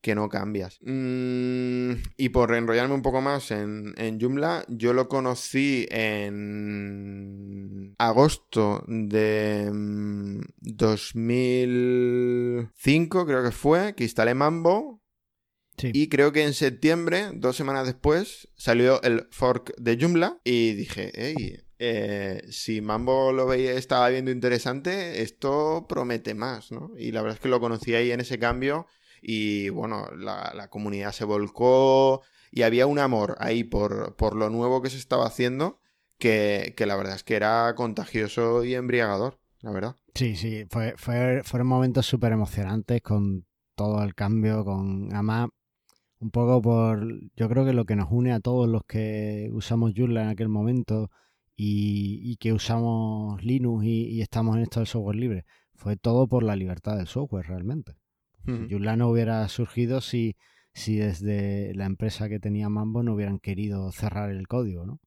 [0.00, 0.78] que no cambias.
[0.82, 8.84] Mm, y por enrollarme un poco más en, en Joomla, yo lo conocí en agosto
[8.86, 15.02] de mm, 2005, creo que fue, que instalé Mambo.
[15.76, 15.90] Sí.
[15.94, 21.12] Y creo que en septiembre, dos semanas después, salió el fork de Joomla y dije,
[21.14, 26.90] hey, eh, si Mambo lo veía, estaba viendo interesante, esto promete más, ¿no?
[26.98, 28.88] Y la verdad es que lo conocí ahí en ese cambio
[29.22, 34.50] y bueno, la, la comunidad se volcó y había un amor ahí por, por lo
[34.50, 35.80] nuevo que se estaba haciendo
[36.18, 39.96] que, que la verdad es que era contagioso y embriagador, la verdad.
[40.14, 45.48] Sí, sí, fue, fue- fueron momentos súper emocionantes con todo el cambio, con además
[46.20, 49.92] un poco por, yo creo que lo que nos une a todos los que usamos
[49.96, 51.10] Joomla en aquel momento
[51.56, 56.26] y, y que usamos Linux y, y estamos en esto del software libre, fue todo
[56.26, 57.94] por la libertad del software realmente.
[58.48, 58.66] Ujú.
[58.70, 60.36] Joomla no hubiera surgido si,
[60.72, 65.00] si desde la empresa que tenía Mambo no hubieran querido cerrar el código, ¿no?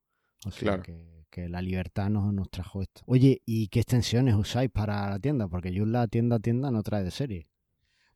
[0.45, 0.83] O sea Claro.
[0.83, 3.01] que, que la libertad nos, nos trajo esto.
[3.05, 5.47] Oye, ¿y qué extensiones usáis para la tienda?
[5.47, 7.47] Porque Joomla tienda a tienda no trae de serie.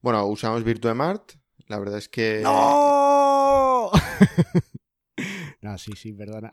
[0.02, 1.32] Bueno, usamos VirtueMart,
[1.68, 2.42] la verdad es que...
[2.44, 3.90] ¡No!
[5.62, 6.52] no, sí, sí, perdona.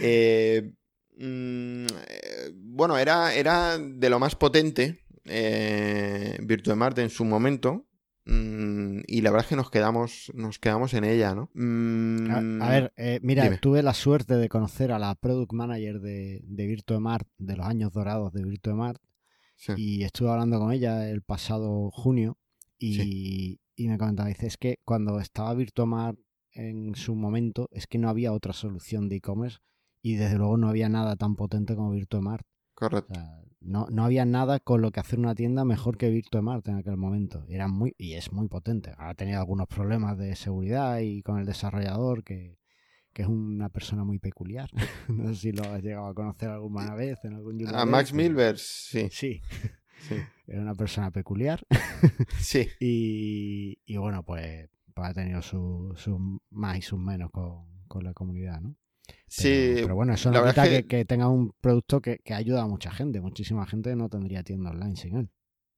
[0.00, 0.72] Eh,
[1.18, 6.38] mm, eh, bueno, era, era de lo más potente eh,
[6.76, 7.86] Marte en su momento.
[8.26, 11.48] Mm, y la verdad es que nos quedamos, nos quedamos en ella, ¿no?
[11.54, 16.42] Mm, a, ver, eh, mira, tuve la suerte de conocer a la product manager de,
[16.44, 19.00] de Mart de los años dorados de VirtueMart,
[19.76, 22.36] y estuve hablando con ella el pasado junio
[22.78, 26.18] y, y me comentaba, dice, es que cuando estaba VirtueMart
[26.50, 29.58] en su momento, es que no había otra solución de e-commerce
[30.02, 32.44] y desde luego no había nada tan potente como VirtueMart.
[32.76, 33.14] Correcto.
[33.60, 36.96] no, no, había nada con lo que hacer una tienda mejor que VirtueMart en aquel
[36.96, 37.44] momento.
[37.48, 38.92] Era muy, y es muy potente.
[38.98, 42.58] Ha tenido algunos problemas de seguridad y con el desarrollador que,
[43.16, 44.68] que es una persona muy peculiar.
[45.08, 48.60] no sé si lo has llegado a conocer alguna vez en algún A Max Milvers,
[48.60, 49.08] sí.
[49.10, 49.40] Sí.
[50.46, 51.66] Era una persona peculiar.
[52.38, 52.68] sí.
[52.78, 58.60] Y, bueno, pues, pues, ha tenido sus su más y sus menos con, la comunidad,
[58.60, 58.76] ¿no?
[59.26, 59.72] Sí.
[59.76, 60.86] Pero bueno, eso no quita que...
[60.86, 63.20] Que, tenga un producto que, que ayuda a mucha gente.
[63.20, 65.30] Muchísima gente no tendría tienda online sin él.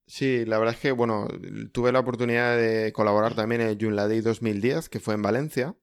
[0.06, 1.28] Sí, la verdad es que, bueno,
[1.72, 5.76] tuve la oportunidad de colaborar también en Joomla Day 2010, que fue en Valencia.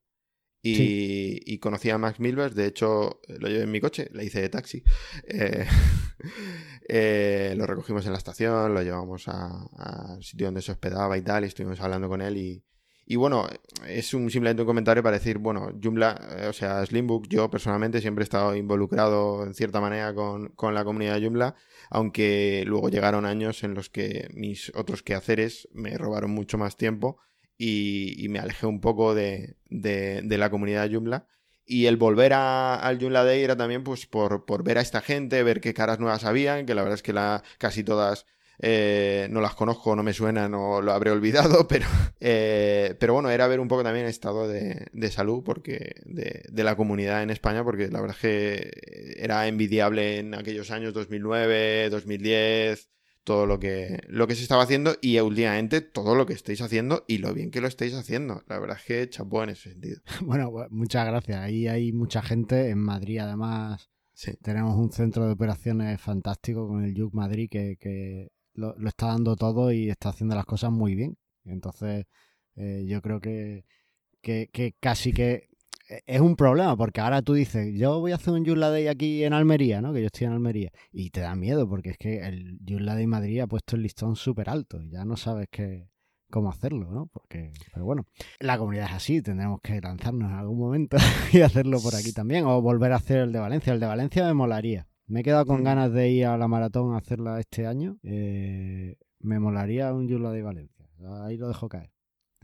[0.67, 4.49] Y, conocí a Max Milvers, de hecho lo llevé en mi coche, le hice de
[4.49, 4.83] taxi.
[5.27, 5.67] Eh,
[6.89, 11.43] eh, lo recogimos en la estación, lo llevamos al sitio donde se hospedaba y tal,
[11.43, 12.37] y estuvimos hablando con él.
[12.37, 12.63] Y,
[13.05, 13.47] y bueno,
[13.87, 18.01] es un, simplemente un comentario para decir, bueno, Joomla, eh, o sea, Slimbook, yo personalmente
[18.01, 21.55] siempre he estado involucrado en cierta manera con, con la comunidad de Joomla,
[21.89, 27.19] aunque luego llegaron años en los que mis otros quehaceres me robaron mucho más tiempo
[27.57, 31.27] y, me alejé un poco de, la comunidad Joomla.
[31.67, 35.61] Y el volver al Joomla Day era también pues por, ver a esta gente, ver
[35.61, 38.25] qué caras nuevas habían, que la verdad es que la, casi todas
[38.59, 41.85] eh, no las conozco, no me suenan o lo habré olvidado, pero,
[42.19, 46.75] eh, pero bueno, era ver un poco también el estado de, salud porque de, la
[46.75, 52.89] comunidad en España, porque la verdad es que era envidiable en aquellos años 2009, 2010,
[53.25, 57.03] todo lo que, lo que se estaba haciendo y últimamente todo lo que estáis haciendo
[57.07, 58.43] y lo bien que lo estáis haciendo.
[58.47, 60.01] La verdad es que chapó en ese sentido.
[60.21, 61.39] Bueno, muchas gracias.
[61.39, 62.69] Ahí hay mucha gente.
[62.69, 63.89] En Madrid, además,
[64.41, 69.71] tenemos un centro de operaciones fantástico con el Yuk Madrid que, lo, está dando todo
[69.71, 71.17] y está haciendo las cosas muy bien.
[71.45, 72.05] Entonces,
[72.55, 73.65] eh, yo creo que,
[74.21, 75.49] que, que casi que
[75.89, 78.87] e-, es un problema porque ahora tú dices, yo voy a hacer un Joomla Day
[78.87, 79.93] aquí en Almería, ¿no?
[79.93, 80.71] Que yo estoy en Almería.
[80.91, 84.15] Y te da miedo porque es que el Joomla Day Madrid ha puesto el listón
[84.15, 85.89] súper alto y ya no sabes qué,
[86.29, 87.07] cómo hacerlo, ¿no?
[87.07, 88.05] Porque, pero bueno,
[88.39, 90.97] la comunidad es así, tendremos que lanzarnos en algún momento
[91.33, 93.73] y hacerlo por aquí también o volver a hacer el de Valencia.
[93.73, 94.87] El de Valencia me molaría.
[95.07, 95.63] Me he quedado con mm.
[95.63, 97.97] ganas de ir a la maratón a hacerla este año.
[98.03, 100.87] Eh, me molaría un Joomla Day Valencia.
[101.23, 101.91] Ahí lo dejo caer.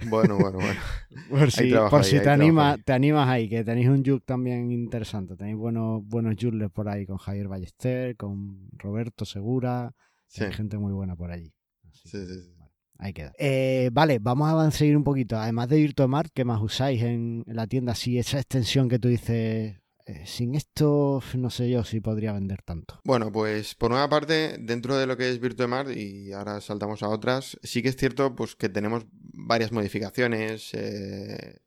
[0.09, 0.79] Bueno, bueno, bueno.
[1.29, 5.35] por si, por si te, anima, te animas ahí, que tenéis un Juke también interesante.
[5.35, 6.35] Tenéis buenos, buenos
[6.73, 9.93] por ahí con Javier Ballester, con Roberto Segura.
[10.39, 11.53] Hay gente muy buena por allí.
[11.91, 12.53] sí, sí, sí.
[12.97, 13.33] ahí queda.
[13.37, 15.37] Eh, vale, vamos a seguir un poquito.
[15.37, 17.93] Además de VirtueMart, ¿qué más usáis en, la tienda?
[17.95, 19.80] Si esa extensión que tú dices
[20.25, 22.99] sin esto, no sé yo si podría vender tanto.
[23.03, 27.09] Bueno, pues por una parte, dentro de lo que es VirtueMart, y ahora saltamos a
[27.09, 31.59] otras, sí que es cierto pues, que tenemos varias modificaciones eh,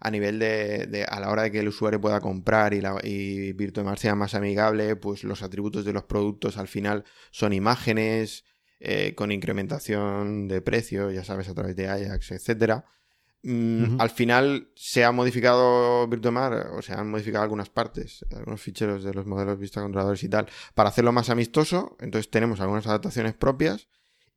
[0.00, 4.14] a nivel de, a la hora de que el usuario pueda comprar y VirtueMart sea
[4.14, 8.44] más amigable, pues los atributos de los productos al final son imágenes
[8.80, 12.84] eh, con incrementación de precio, ya sabes, a través de Ajax, etcétera.
[13.46, 19.04] Mm, al final se ha modificado VirtueMar, o se han modificado algunas partes, algunos ficheros
[19.04, 21.96] de los modelos vista controladores y tal, para hacerlo más amistoso.
[22.00, 23.88] Entonces tenemos algunas adaptaciones propias.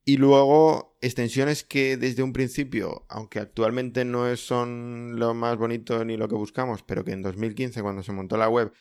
[0.03, 6.15] Y luego extensiones que desde un principio, aunque actualmente no son lo más bonito ni
[6.15, 8.71] lo que buscamos, pero que en 2015 cuando se montó la web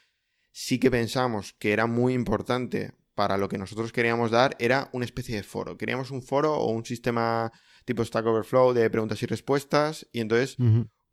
[0.53, 5.05] sí que pensamos que era muy importante para lo que nosotros queríamos dar, era una
[5.05, 5.77] especie de foro.
[5.77, 7.51] Queríamos un foro o un sistema
[7.87, 10.07] tipo Stack Overflow de preguntas y respuestas.
[10.13, 10.59] Y entonces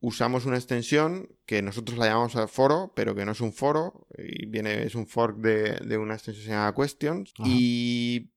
[0.02, 4.08] usamos una extensión que nosotros la llamamos foro, pero que no es un foro.
[4.18, 7.34] Y viene, es un fork de, una extensión llamada Questions.
[7.46, 8.34] Y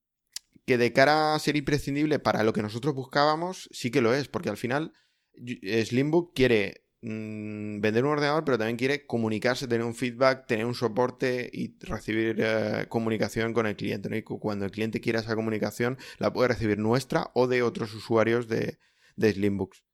[0.66, 4.28] que de cara a ser imprescindible para lo que nosotros buscábamos, sí que lo es,
[4.28, 4.92] porque al final
[5.34, 10.74] Slimbook quiere Mm, vender un ordenador, pero también quiere comunicarse, tener un feedback, tener un
[10.74, 14.08] soporte y recibir eh, comunicación con el cliente.
[14.18, 18.48] Y cuando el cliente quiera esa comunicación, la puede recibir nuestra o de otros usuarios
[18.48, 18.78] de,
[19.14, 19.84] de Slimbooks.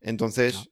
[0.00, 0.70] Entonces,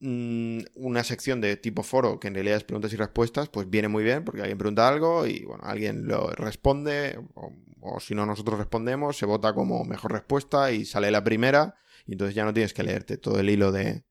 [0.00, 3.88] mm, una sección de tipo foro, que en realidad es preguntas y respuestas, pues viene
[3.88, 8.26] muy bien porque alguien pregunta algo y bueno, alguien lo responde, o, o si no,
[8.26, 11.76] nosotros respondemos, se vota como mejor respuesta y sale la primera,
[12.06, 14.04] y entonces ya no tienes que leerte todo el hilo de,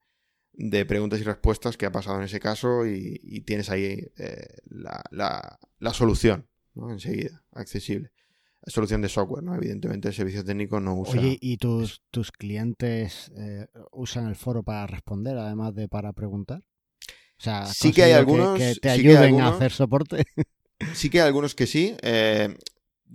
[0.59, 5.93] de preguntas y respuestas que ha pasado en ese caso y, tienes ahí eh, la,
[5.93, 6.91] solución, ¿no?
[6.91, 8.11] Enseguida, accesible.
[8.67, 9.55] Solución de software, ¿no?
[9.55, 11.19] Evidentemente el servicio técnico no usa...
[11.19, 16.61] Oye, ¿y tus, tus clientes eh, usan el foro para responder, además de para preguntar?
[17.37, 20.25] O sea, sí que hay algunos que, te ayuden a hacer soporte.
[20.93, 21.93] Sí que hay algunos que sí.
[22.01, 22.55] Eh,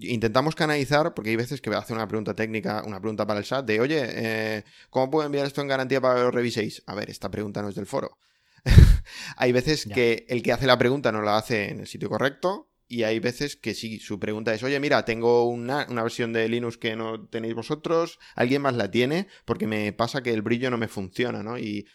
[0.01, 3.65] intentamos canalizar, porque hay veces que hace una pregunta técnica, una pregunta para el chat
[3.65, 6.83] de, oye, eh, ¿cómo puedo enviar esto en garantía para que lo reviséis?
[6.87, 8.19] A ver, esta pregunta no es del foro.
[9.37, 12.71] hay veces que el que hace la pregunta no la hace en el sitio correcto.
[12.87, 16.47] Y hay veces que sí, su pregunta es, oye, mira, tengo una, una, versión de
[16.49, 20.71] Linux que no tenéis vosotros, alguien más la tiene, porque me pasa que el brillo
[20.71, 21.57] no me funciona, ¿no?
[21.57, 21.87] Y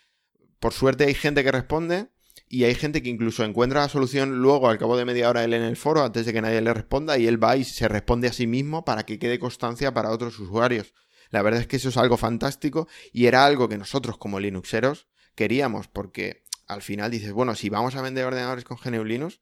[0.60, 2.10] por suerte hay gente que responde,
[2.50, 5.54] y hay gente que incluso encuentra la solución luego al cabo de media hora él
[5.54, 8.28] en el foro antes de que nadie le responda y él va y se responde
[8.28, 10.96] a sí mismo para que quede constancia para otros usuarios.
[11.30, 15.08] La verdad es que eso es algo fantástico y era algo que nosotros como Linuxeros
[15.36, 19.42] queríamos porque al final dices, bueno, si vamos a vender ordenadores con GNU Linux,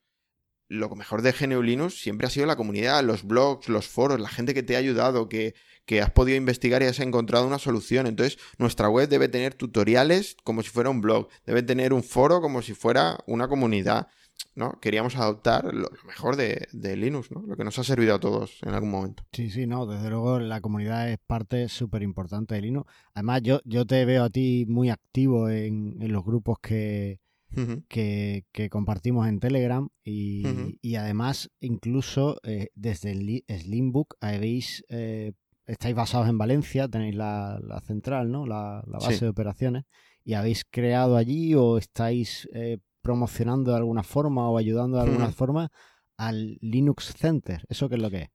[0.68, 4.28] lo mejor de GNU Linux siempre ha sido la comunidad, los blogs, los foros, la
[4.28, 5.54] gente que te ha ayudado, que,
[5.86, 8.06] que has podido investigar y has encontrado una solución.
[8.06, 12.40] Entonces, nuestra web debe tener tutoriales como si fuera un blog, debe tener un foro
[12.40, 14.08] como si fuera una comunidad.
[14.54, 14.78] ¿no?
[14.80, 17.42] Queríamos adoptar lo mejor de, Linux, ¿no?
[17.46, 19.22] Lo que nos ha servido a todos en algún momento.
[19.32, 22.90] Sí, sí, no, desde luego la comunidad es parte súper importante de Linux.
[23.14, 27.20] Además, yo, yo te veo a ti muy activo en, los grupos que,
[27.88, 35.32] que, compartimos en Telegram y, además incluso eh, desde el Slimbook habéis eh,
[35.68, 38.46] estáis basados en Valencia, tenéis la, central, ¿no?
[38.46, 39.84] La, base de operaciones,
[40.24, 45.30] y habéis creado allí o estáis eh, promocionando de alguna forma o ayudando de alguna
[45.30, 45.70] forma
[46.16, 47.64] al Linux Center.
[47.68, 48.28] ¿Eso qué es lo que es?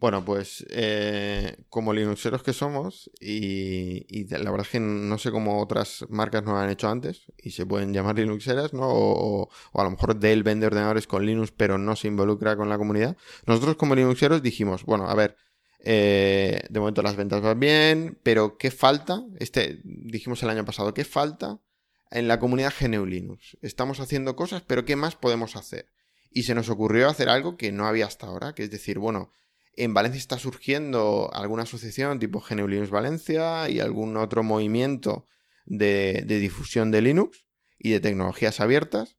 [0.00, 5.60] Bueno, pues eh, como Linuxeros que somos, y, la verdad es que no sé cómo
[5.60, 8.88] otras marcas no han hecho antes, y se pueden llamar Linuxeras, ¿no?
[8.88, 12.68] O, o, a lo mejor Dell vende ordenadores con Linux, pero no se involucra con
[12.68, 13.16] la comunidad.
[13.44, 15.36] Nosotros como Linuxeros dijimos, bueno, a ver,
[15.80, 19.24] eh, de momento las ventas van bien, pero ¿qué falta?
[19.40, 21.58] Este, dijimos el año pasado, ¿qué falta
[22.12, 23.56] en la comunidad GNU Linux?
[23.62, 25.88] Estamos haciendo cosas, pero ¿qué más podemos hacer?
[26.30, 29.32] Y se nos ocurrió hacer algo que no había hasta ahora, que es decir, bueno,
[29.78, 35.24] en Valencia está surgiendo alguna asociación tipo GNU Linux Valencia y algún otro movimiento
[35.66, 37.46] de, difusión de Linux
[37.78, 39.16] y de tecnologías abiertas.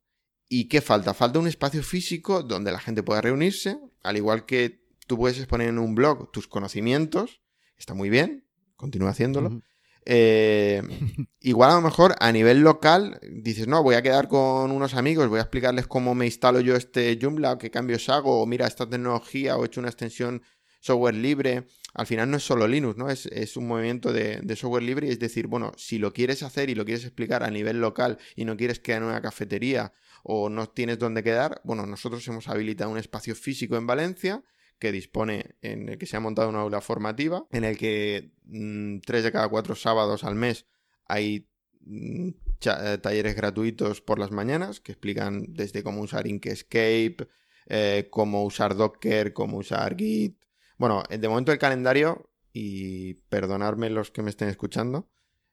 [0.48, 1.14] ¿Y qué falta?
[1.14, 5.68] Falta un espacio físico donde la gente pueda reunirse, al igual que tú puedes exponer
[5.68, 7.40] en un blog tus conocimientos,
[7.78, 8.46] está muy bien,
[8.76, 9.62] continúa haciéndolo.
[10.06, 10.82] Eh,
[11.40, 15.28] igual a lo mejor a nivel local dices, no, voy a quedar con unos amigos,
[15.28, 18.88] voy a explicarles cómo me instalo yo este Joomla, qué cambios hago, o mira esta
[18.88, 20.42] tecnología, o he hecho una extensión
[20.80, 21.66] software libre.
[21.94, 23.10] Al final no es solo Linux, ¿no?
[23.10, 26.70] Es, un movimiento de, de, software libre y es decir, bueno, si lo quieres hacer
[26.70, 29.92] y lo quieres explicar a nivel local y no quieres quedar en una cafetería
[30.22, 34.42] o no tienes dónde quedar, bueno, nosotros hemos habilitado un espacio físico en Valencia
[34.80, 39.00] que dispone en el que se ha montado una aula formativa, en el que mm,
[39.06, 40.66] tres de cada cuatro sábados al mes
[41.06, 41.48] hay
[41.82, 42.30] mm,
[42.64, 47.28] eh, talleres gratuitos por las mañanas que explican desde cómo usar Inkscape,
[47.66, 50.42] eh, cómo usar Docker, cómo usar Git.
[50.78, 55.08] Bueno, de momento el calendario, y perdonadme los que me estén escuchando,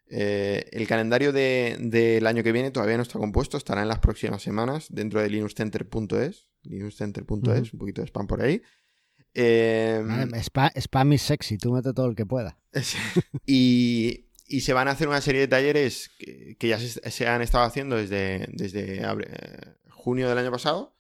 [0.10, 4.42] eh, el calendario del año que viene todavía no está compuesto, estará en las próximas
[4.42, 8.62] semanas dentro de linuxcenter.es, linuxcenter.es, un poquito de spam por ahí.
[9.40, 10.04] Eh,
[10.42, 12.58] spam, is sexy, tú mete todo el que pueda.
[13.46, 14.26] y,
[14.62, 18.48] se van a hacer una serie de talleres que, ya se, han estado haciendo desde,
[18.50, 20.96] desde eh, junio del año pasado,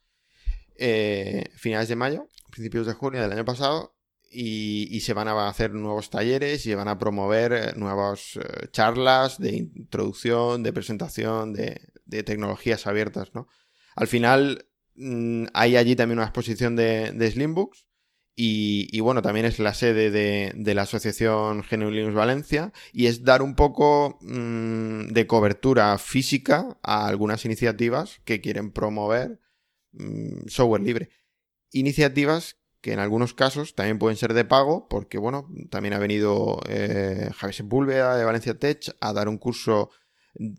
[0.75, 3.95] eh, finales de mayo, principios de junio del año pasado,
[4.29, 8.37] y, se van a hacer nuevos talleres y van a promover nuevas
[8.71, 11.81] charlas de introducción, de presentación, de,
[12.23, 13.47] tecnologías abiertas, ¿no?
[13.95, 17.86] Al final mm, hay allí también una exposición de, de Slimbooks
[18.39, 23.41] y, bueno, también es la sede de, la asociación GNU Linux Valencia y es dar
[23.41, 29.39] un poco mm, de cobertura física a algunas iniciativas que quieren promover
[29.93, 31.09] mm, software libre.
[31.71, 36.59] Iniciativas que en algunos casos también pueden ser de pago, porque bueno, también ha venido
[36.69, 39.89] eh, Javier Sepúlveda de Valencia Tech a dar un curso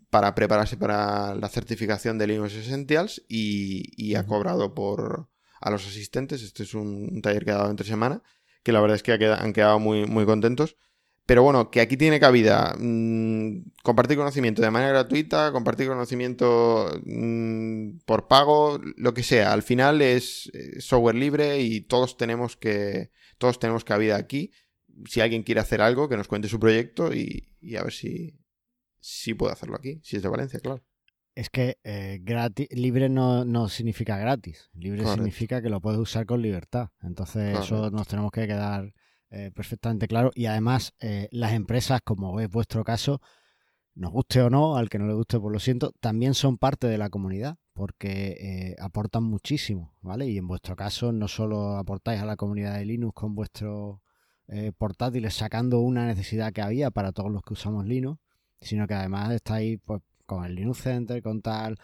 [0.09, 6.43] para prepararse para la certificación de Linux Essentials y ha cobrado por, a los asistentes.
[6.43, 8.21] Este es un taller que ha dado entre semana,
[8.63, 10.77] que la verdad es que han quedado muy, muy contentos.
[11.29, 17.99] Pero bueno, que aquí tiene cabida mm, compartir conocimiento de manera gratuita, compartir conocimiento mm,
[18.05, 19.53] por pago, lo que sea.
[19.53, 24.51] Al final es software libre y todos tenemos que todos tenemos cabida aquí.
[25.05, 27.47] Si alguien quiere hacer algo, que nos cuente su proyecto y,
[27.77, 28.35] a ver si
[28.99, 30.83] sí puedo hacerlo aquí, si es de Valencia, claro.
[31.35, 34.69] Es que eh, gratis, libre no, no, significa gratis.
[34.73, 36.89] Libre significa que lo puedes usar con libertad.
[37.01, 38.93] Entonces, eso nos tenemos que quedar
[39.29, 40.31] eh, perfectamente claro.
[40.35, 43.21] Y además, eh, las empresas, como es vuestro caso,
[43.95, 46.87] nos guste o no, al que no le guste, pues lo siento, también son parte
[46.87, 50.27] de la comunidad porque aportan muchísimo, ¿vale?
[50.27, 53.99] Y en vuestro caso, no solo aportáis a la comunidad de Linux con vuestros
[54.77, 58.19] portátiles sacando una necesidad que había para todos los que usamos Linux,
[58.59, 61.75] sino que además estáis pues, con el Linux Center, con tal,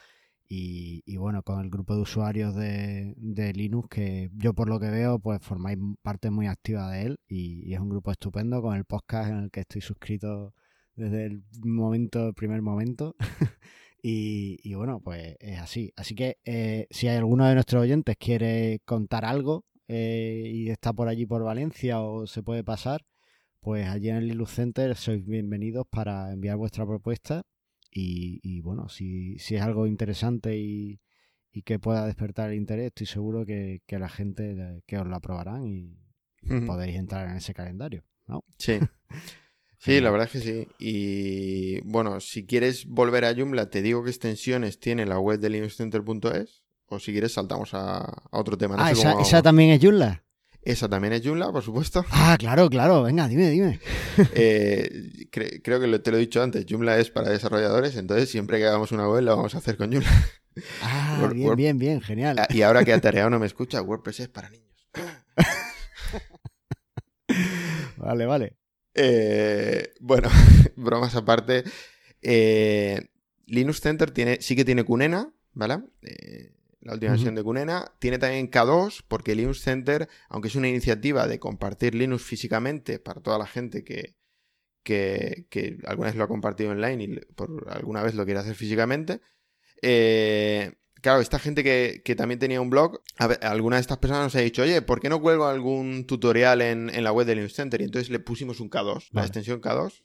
[0.48, 3.16] y, bueno, con el grupo de usuarios de,
[3.56, 7.74] Linux que yo por lo que veo pues formáis parte muy activa de él y,
[7.74, 10.54] es un grupo estupendo con el podcast en el que estoy suscrito
[10.96, 13.16] desde el momento, primer momento.
[14.04, 15.91] y, bueno, pues es así.
[15.96, 20.93] Así que eh, si hay alguno de nuestros oyentes quiere contar algo eh, y está
[20.93, 23.06] por allí por Valencia o se puede pasar,
[23.62, 27.43] pues allí en el Linux Center sois bienvenidos para enviar vuestra propuesta
[27.98, 31.00] y, bueno, si, si, es algo interesante y,
[31.64, 35.98] que pueda despertar el interés, estoy seguro que, la gente que os lo aprobarán y
[36.66, 38.43] podéis entrar en ese calendario, ¿no?
[38.58, 38.80] Sí.
[39.78, 40.68] Sí, la verdad es que sí.
[40.80, 45.52] Y bueno, si quieres volver a Joomla, te digo qué extensiones tiene la web de
[45.52, 46.64] linuxcenter.es.
[46.88, 48.78] O si quieres, saltamos a, otro tema.
[48.80, 50.24] ah, esa, también es Joomla.
[50.66, 52.03] Esa también es Joomla, por supuesto.
[52.11, 53.03] Ah, claro, claro.
[53.03, 53.80] Venga, dime, dime.
[54.34, 56.66] Eh, creo que te lo he dicho antes.
[56.68, 59.91] Joomla es para desarrolladores, entonces siempre que hagamos una web lo vamos a hacer con
[59.91, 60.09] Joomla.
[60.82, 62.47] Ah, bien, bien, bien, genial.
[62.49, 64.89] Y ahora que Atareado no me escucha, WordPress es para niños.
[67.97, 68.55] vale, vale.
[68.95, 70.30] Eh, bueno,
[70.76, 71.63] bromas aparte.
[72.22, 73.09] Eh,
[73.45, 75.84] Linux Center tiene, sí que tiene Cunena, ¿vale?
[76.86, 77.91] La última versión de Cunena.
[77.99, 83.21] Tiene también K2, porque Linux Center, aunque es una iniciativa de compartir Linux físicamente para
[83.21, 84.15] toda la gente que,
[84.83, 89.19] que, alguna vez lo ha compartido online y por alguna vez lo quiere hacer físicamente,
[89.81, 93.01] eh, claro, esta gente que, también tenía un blog,
[93.41, 97.03] alguna de estas personas nos ha dicho, oye, ¿por qué no cuelgo algún tutorial en,
[97.03, 97.81] la web de Linux Center?
[97.81, 100.03] Y entonces le pusimos un K2, la extensión K2.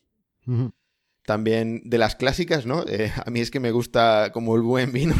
[1.27, 2.85] También de las clásicas, ¿no?
[2.89, 5.15] Eh, a mí es que me gusta como el buen vino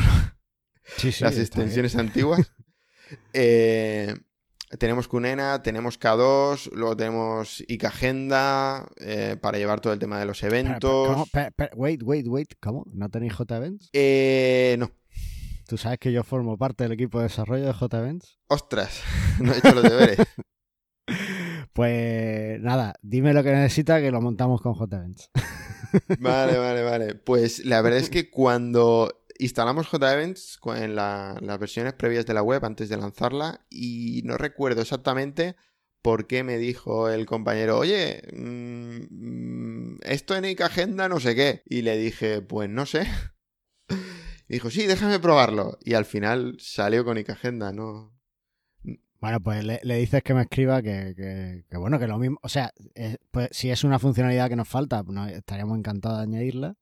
[1.21, 2.53] las extensiones antiguas.
[3.33, 4.15] Eh,
[4.79, 10.27] tenemos Kunena, tenemos K2, luego tenemos IK Agenda eh, para llevar todo el tema de
[10.27, 11.29] los eventos.
[11.75, 12.87] wait, wait, wait, ¿cómo?
[12.93, 13.91] ¿No tenéis JEvents?
[13.93, 14.93] Eh, no.
[15.67, 18.39] ¿Tú sabes que yo formo parte del equipo de desarrollo de JEvents?
[18.47, 19.03] Ostras,
[19.41, 20.19] no he hecho los deberes.
[21.73, 25.31] pues nada, dime lo que necesita que lo montamos con JEvents.
[26.21, 27.15] vale, vale, vale.
[27.17, 32.65] Pues la verdad es que cuando instalamos JEvents en las versiones previas de la web
[32.65, 35.57] antes de lanzarla y no recuerdo exactamente
[36.03, 41.63] por qué me dijo el compañero, oye, mm, esto en Ike Agenda no sé qué.
[41.67, 43.07] Y le dije, pues no sé.
[44.49, 45.79] Dijo, sí, déjame probarlo.
[45.85, 48.19] Y al final salió con Ike Agenda, ¿no?
[49.21, 52.39] Bueno, pues le, dices que me escriba que, bueno, que lo mismo.
[52.43, 52.73] O sea,
[53.31, 56.77] pues, si es una funcionalidad que nos falta, pues estaríamos encantados de añadirla.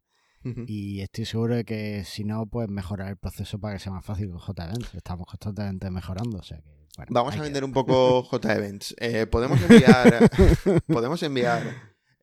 [0.44, 4.04] Y estoy seguro de que si no, pues mejorar el proceso para que sea más
[4.04, 4.94] fácil con JEvents.
[4.94, 6.78] Estamos constantemente mejorando, o sea que...
[7.10, 8.94] Vamos a vender un poco JEvents.
[8.98, 10.30] Eh, podemos enviar...
[10.86, 11.62] podemos enviar...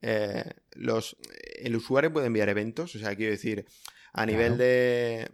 [0.01, 0.43] Eh,
[0.73, 1.17] los,
[1.57, 3.65] el usuario puede enviar eventos, o sea, quiero decir,
[4.13, 5.31] a nivel de,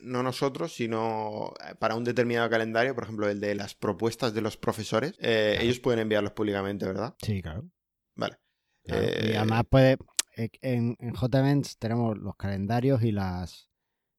[0.00, 4.56] no nosotros, sino para un determinado calendario, por ejemplo, el de las propuestas de los
[4.56, 7.14] profesores, eh, ellos pueden enviarlos públicamente, ¿verdad?
[7.22, 7.68] Sí, claro.
[8.14, 8.38] Vale.
[8.84, 9.96] y además puede, eh,
[10.62, 13.68] en, en JEvents tenemos los calendarios y las,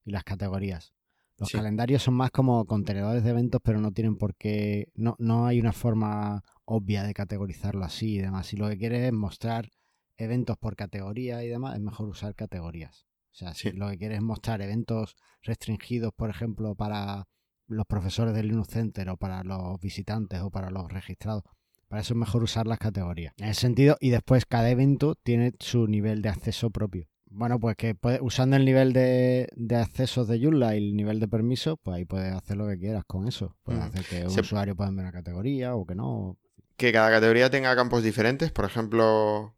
[0.05, 0.93] y las categorías.
[1.37, 4.91] Los calendarios son más como contenedores de eventos, pero no tienen por qué.
[4.93, 8.45] No, no hay una forma obvia de categorizarlo así y demás.
[8.45, 9.71] Si lo que quieres es mostrar
[10.17, 13.07] eventos por categoría y demás, es mejor usar categorías.
[13.31, 17.27] O sea, si lo que quieres es mostrar eventos restringidos, por ejemplo, para
[17.65, 21.43] los profesores del Linux Center o para los visitantes o para los registrados,
[21.91, 23.33] para eso es mejor usar las categorías.
[23.37, 27.09] En ese sentido, y después cada evento tiene su nivel de acceso propio.
[27.29, 31.27] Bueno, pues que usando el nivel de, de accesos de Joomla y el nivel de
[31.27, 33.57] permiso, pues ahí puedes hacer lo que quieras con eso.
[33.63, 36.37] Puedes hacer que un usuario pueda ver una categoría o que no.
[36.77, 38.53] Que cada categoría tenga campos diferentes.
[38.53, 39.57] Por ejemplo,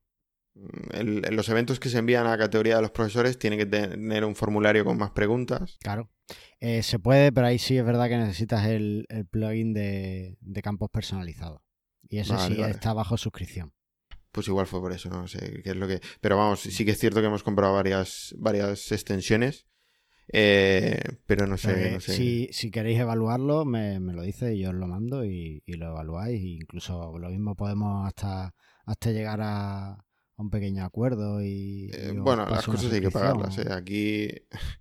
[0.89, 4.25] en los eventos que se envían a la categoría de los profesores tienen que tener
[4.25, 5.77] un formulario con más preguntas.
[5.83, 6.09] Claro.
[6.59, 11.61] Eh, se puede, pero ahí sí es verdad que necesitas el, plugin de campos personalizados.
[12.13, 13.73] Y ese sí está bajo suscripción.
[14.31, 15.99] Pues igual fue por eso, no sé qué es lo que.
[16.21, 19.65] Pero vamos, sí que es cierto que hemos comprado varias, varias extensiones.
[20.31, 24.85] Eh, pero no sé, Si, si, queréis evaluarlo, me, lo dice y yo os lo
[24.85, 26.39] mando y, lo evaluáis.
[26.39, 28.53] E incluso lo mismo podemos hasta,
[28.85, 30.05] hasta llegar a,
[30.35, 31.89] un pequeño acuerdo y...
[31.93, 33.57] Eh, y bueno, las cosas hay que pagarlas.
[33.57, 33.73] ¿eh?
[33.73, 34.29] Aquí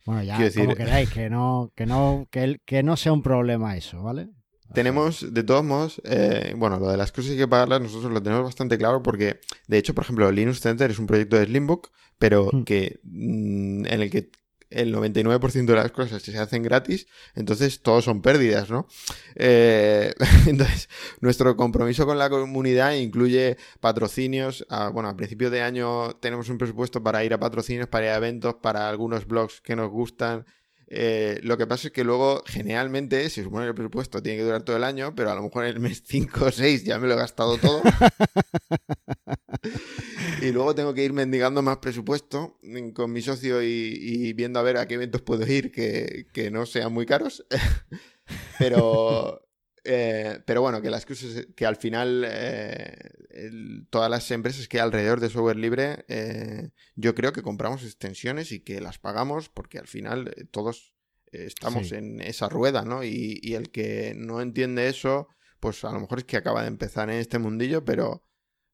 [0.04, 3.22] Bueno, ya, decir- como queráis, que no, que no, que, el- que no sea un
[3.22, 4.28] problema eso, ¿vale?
[4.74, 8.22] Tenemos, de todos modos, eh, bueno, lo de las cosas hay que pagarlas, nosotros lo
[8.22, 11.90] tenemos bastante claro porque, de hecho, por ejemplo, Linux Center es un proyecto de Slimbook,
[12.18, 12.62] pero Hmm.
[12.64, 14.30] que mm, en el que
[14.70, 18.86] el 99% de las cosas se hacen gratis, entonces todos son pérdidas, ¿no?
[19.34, 20.14] Eh,
[20.46, 20.88] entonces,
[21.20, 24.64] nuestro compromiso con la comunidad incluye patrocinios.
[24.70, 28.10] a- bueno, a principio de año tenemos un presupuesto para ir a patrocinios, para ir
[28.12, 30.46] a eventos, para algunos blogs que nos gustan.
[30.94, 34.44] Eh, lo que pasa es que luego, generalmente, se supone que el presupuesto tiene que
[34.44, 36.98] durar todo el año, pero a lo mejor en el mes 5 o 6 ya
[36.98, 37.80] me lo he gastado todo.
[40.42, 42.58] y luego tengo que ir mendigando más presupuesto
[42.92, 46.50] con mi socio y, y viendo a ver a qué eventos puedo ir que, que
[46.50, 47.46] no sean muy caros.
[48.58, 49.40] pero,
[49.84, 52.94] eh, pero bueno, que las cosas, que al final eh,
[53.30, 57.82] el- todas las empresas que hay alrededor de software libre, eh, yo creo que compramos
[57.84, 60.94] extensiones y que las pagamos porque al final todos
[61.32, 61.94] estamos Sí.
[61.96, 63.02] en esa rueda, ¿no?
[63.04, 65.28] Y, y el que no entiende eso,
[65.60, 68.22] pues a lo mejor es que acaba de empezar en este mundillo, pero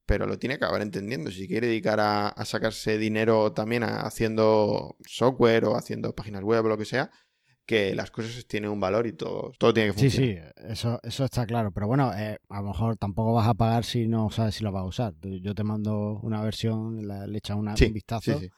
[0.06, 1.30] pero lo tiene que acabar entendiendo.
[1.30, 6.64] Si quiere dedicar a, a sacarse dinero también a- haciendo software o haciendo páginas web
[6.64, 7.10] o lo que sea,
[7.68, 10.54] que las cosas tienen un valor y todo, todo tiene que Sí, funcionar.
[10.56, 11.70] sí, eso, eso está claro.
[11.70, 14.72] Pero bueno, eh, a lo mejor tampoco vas a pagar si no sabes si lo
[14.72, 15.14] vas a usar.
[15.20, 18.50] Yo te mando una versión, la- le echas una- Sí, un vistazo sí, sí.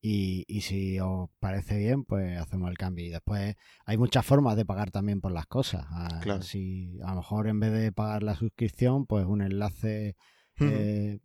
[0.00, 3.04] Y, y si os parece bien, pues hacemos el cambio.
[3.06, 3.54] Y después
[3.86, 5.84] hay muchas formas de pagar también por las cosas.
[5.90, 6.42] Ah, Claro.
[6.42, 10.16] Si a lo mejor en vez de pagar la suscripción, pues un enlace
[10.60, 11.18] eh,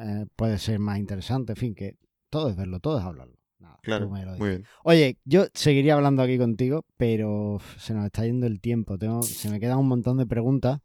[0.00, 1.52] eh, puede ser más interesante.
[1.52, 1.94] En fin, que
[2.30, 3.36] todo es verlo, todo es hablarlo.
[3.60, 4.40] Nada, Claro, tú me lo dices.
[4.40, 4.64] muy bien.
[4.84, 8.98] Oye, yo seguiría hablando aquí contigo, pero se nos está yendo el tiempo.
[8.98, 10.80] Tengo, se me quedan un montón de preguntas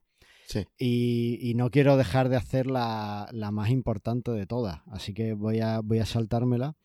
[0.47, 0.65] Sí.
[0.77, 4.81] y, y no quiero dejar de hacer la, la más importante de todas.
[4.91, 6.75] Así que voy a, voy a saltármela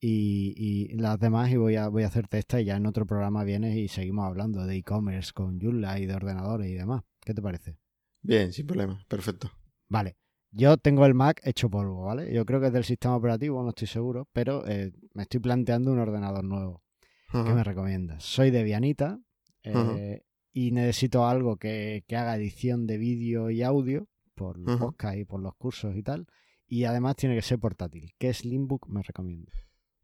[0.00, 3.06] y, y las demás y voy a, voy a hacerte esta y ya en otro
[3.06, 7.02] programa vienes y seguimos hablando de e-commerce con Joomla y de ordenadores y demás.
[7.24, 7.76] ¿Qué te parece?
[8.22, 9.04] Bien, sin problema.
[9.08, 9.50] Perfecto.
[9.88, 10.16] Vale.
[10.50, 12.32] Yo tengo el Mac hecho polvo, ¿vale?
[12.32, 15.92] Yo creo que es del sistema operativo, no estoy seguro, pero eh, me estoy planteando
[15.92, 16.82] un ordenador nuevo.
[17.30, 18.24] ¿Qué me recomiendas?
[18.24, 19.20] Soy de Vianita
[19.62, 20.22] eh,
[20.52, 25.24] y necesito algo que, que haga edición de vídeo y audio por los podcast y
[25.26, 26.26] por los cursos y tal.
[26.66, 28.14] Y además tiene que ser portátil.
[28.18, 29.52] ¿Qué Slimbook me recomienda?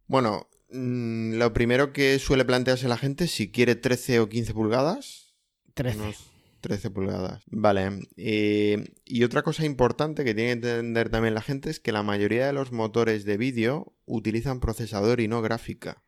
[0.06, 5.34] Bueno, mm, lo primero que suele plantearse la gente, si quiere 13 o 15 pulgadas,
[5.72, 5.98] 13.
[5.98, 6.33] Unos
[6.64, 7.42] 13 pulgadas.
[7.50, 8.00] Vale.
[8.16, 12.02] eh, y otra cosa importante que tiene que entender también la gente es que la
[12.02, 16.02] mayoría de los motores de vídeo utilizan procesador y no gráfica.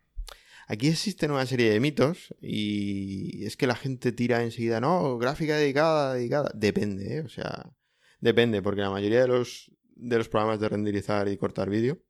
[0.67, 5.59] Aquí existen una serie de mitos y es que la gente tira enseguida, no, gráfica
[5.59, 6.51] dedicada, dedicada.
[6.55, 7.21] Depende, ¿eh?
[7.21, 7.71] O sea,
[8.21, 12.03] depende, porque la mayoría de los, de los programas de renderizar y cortar vídeo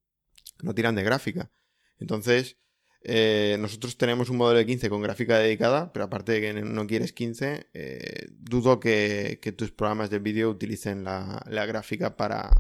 [0.63, 1.51] no tiran de gráfica.
[1.99, 2.59] Entonces,
[3.03, 6.87] eh, nosotros tenemos un modelo de 15 con gráfica dedicada, pero aparte de que no
[6.87, 12.51] quieres 15, eh, dudo que, que tus programas de vídeo utilicen la, la gráfica para,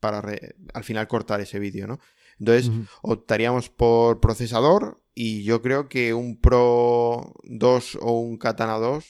[0.00, 1.98] para re- al final cortar ese vídeo, ¿no?
[2.38, 2.70] Entonces,
[3.02, 9.04] optaríamos por procesador y yo creo que un Pro 2 o un Katana 2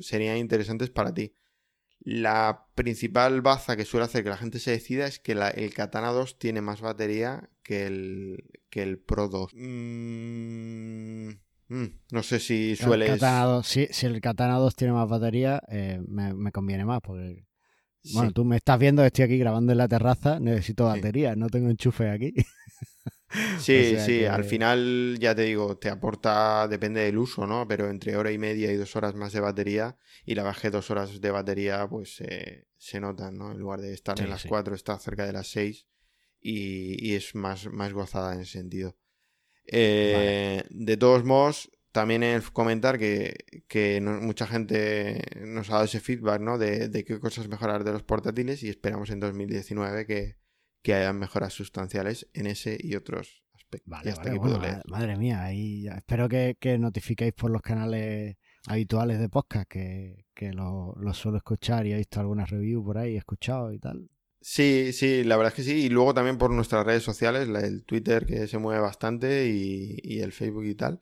[0.00, 1.32] serían interesantes para ti.
[2.04, 5.72] La principal baza que suele hacer que la gente se decida es que la- el
[5.72, 9.52] Katana 2 tiene más batería que el, que el Pro 2.
[9.54, 11.28] Mm,
[11.68, 12.74] mm, no sé si
[13.44, 17.00] 2, si, si el Katana 2 tiene más batería, eh, me, me conviene más.
[17.02, 17.46] Porque,
[18.12, 18.34] bueno, Sí.
[18.34, 20.98] tú me estás viendo, estoy aquí grabando en la terraza, necesito Sí.
[20.98, 22.34] batería, no tengo enchufe aquí.
[23.58, 27.46] Sí, O sea sí, que- al final ya te digo, te aporta, depende del uso,
[27.46, 27.66] ¿no?
[27.68, 30.90] Pero entre hora y media y dos horas más de batería y la bajé dos
[30.90, 33.52] horas de batería, pues eh, se notan, ¿no?
[33.52, 34.48] En lugar de estar Sí, en las sí.
[34.48, 35.86] cuatro, está cerca de las seis
[36.40, 38.96] y, y es más, más gozada en ese sentido.
[39.66, 43.34] Eh, De todos modos, también es comentar que,
[43.68, 46.58] que no- mucha gente nos ha dado ese feedback, ¿no?
[46.58, 50.36] De, de qué cosas mejorar de los portátiles y esperamos en 2019 que,
[50.84, 53.90] que hayan mejoras sustanciales en ese y otros aspectos.
[53.90, 54.82] Vale, hasta vale, aquí bueno, leer.
[54.86, 58.36] ma- madre mía, ahí ya- espero que, que notifiquéis por los canales
[58.68, 62.98] habituales de podcast que, que lo, lo suelo escuchar y he visto algunas reviews por
[62.98, 64.08] ahí, he escuchado y tal.
[64.40, 65.86] Sí, sí, la verdad es que sí.
[65.86, 70.20] Y luego también por nuestras redes sociales, el Twitter que se mueve bastante y, y
[70.20, 71.00] el Facebook y tal.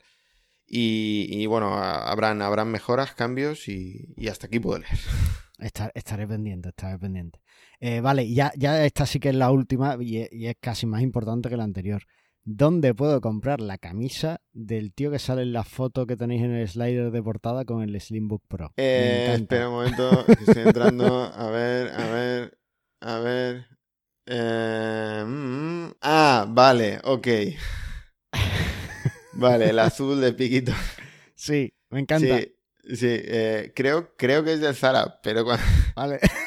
[0.65, 4.97] Y, y bueno, habrán, habrán mejoras, cambios y, y hasta aquí puedo leer.
[5.59, 7.39] Estar- estaré pendiente, estaré pendiente.
[7.85, 10.85] Eh, vale, ya, ya esta sí que es la última y es, y es casi
[10.85, 12.03] más importante que la anterior.
[12.45, 16.51] ¿Dónde puedo comprar la camisa del tío que sale en la foto que tenéis en
[16.53, 18.71] el slider de portada con el Slimbook Pro?
[18.77, 21.23] Eh, espera un momento, que estoy entrando.
[21.23, 22.57] A ver, a ver,
[23.01, 23.65] a ver.
[24.27, 27.27] Eh, mm, ah, vale, ok.
[29.33, 30.71] vale, el azul de piquito.
[31.35, 32.39] Sí, me encanta.
[32.39, 35.65] Sí, sí eh, creo, creo que es del Zara, pero cuando,
[35.97, 36.21] Vale.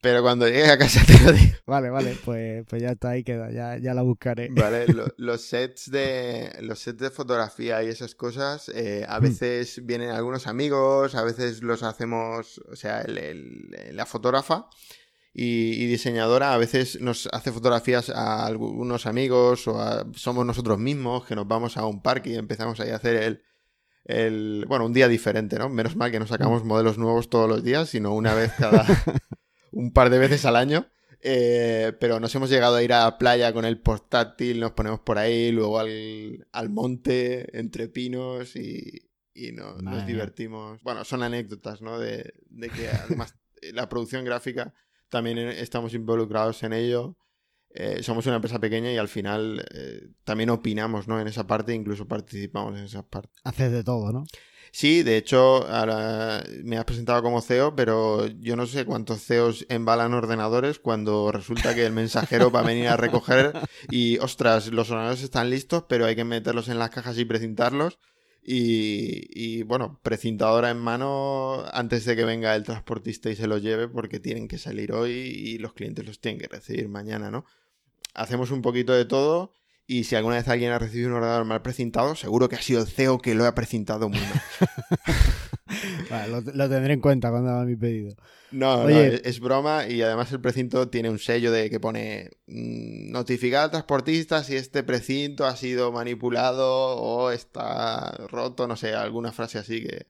[0.00, 1.54] pero cuando llegue a casa te lo digo.
[1.66, 4.48] Vale, vale, pues, pues ya está ahí queda, ya, ya la buscaré.
[4.50, 9.22] Vale, lo- los sets de los sets de fotografía y esas cosas, eh, a Mm.
[9.22, 14.68] veces vienen algunos amigos, a veces los hacemos, o sea, el- el- la fotógrafa
[15.34, 20.78] y, y diseñadora a veces nos hace fotografías a algunos amigos o a- somos nosotros
[20.78, 23.42] mismos que nos vamos a un parque y empezamos ahí a hacer el,
[24.06, 25.68] el bueno, un día diferente, ¿no?
[25.68, 28.86] Menos mal que no sacamos modelos nuevos todos los días, sino una vez cada
[29.72, 30.86] un par de veces al año.
[31.20, 35.00] Eh, pero nos hemos llegado a ir a la playa con el portátil, nos ponemos
[35.00, 40.80] por ahí, luego al, al monte, entre pinos y, y nos divertimos.
[40.82, 41.98] Bueno, son anécdotas, ¿no?
[41.98, 44.72] De, de que además eh, la producción gráfica
[45.08, 47.16] también estamos involucrados en ello.
[47.78, 51.20] Eh, somos una empresa pequeña y al final eh, también opinamos, ¿no?
[51.20, 53.28] En esa parte, incluso participamos en esa parte.
[53.44, 54.24] Haces de todo, ¿no?
[54.72, 59.66] Sí, de hecho, ahora me has presentado como CEO, pero yo no sé cuántos CEOs
[59.68, 63.52] embalan ordenadores cuando resulta que el mensajero va a venir a recoger
[63.90, 67.98] y, ostras, los ordenadores están listos, pero hay que meterlos en las cajas y precintarlos.
[68.42, 73.60] Y, y, bueno, precintadora en mano antes de que venga el transportista y se los
[73.60, 77.44] lleve porque tienen que salir hoy y los clientes los tienen que recibir mañana, ¿no?
[78.16, 79.52] Hacemos un poquito de todo
[79.86, 82.80] y si alguna vez alguien ha recibido un ordenador mal precintado, seguro que ha sido
[82.80, 84.42] el CEO que lo ha precintado muy mal.
[86.10, 88.16] Vale, lo, lo tendré en cuenta cuando haga mi pedido.
[88.50, 93.12] No, no, es broma y además el precinto tiene un sello de que pone mm,
[93.12, 99.32] notificar al transportista si este precinto ha sido manipulado o está roto, no sé, alguna
[99.32, 100.06] frase así que...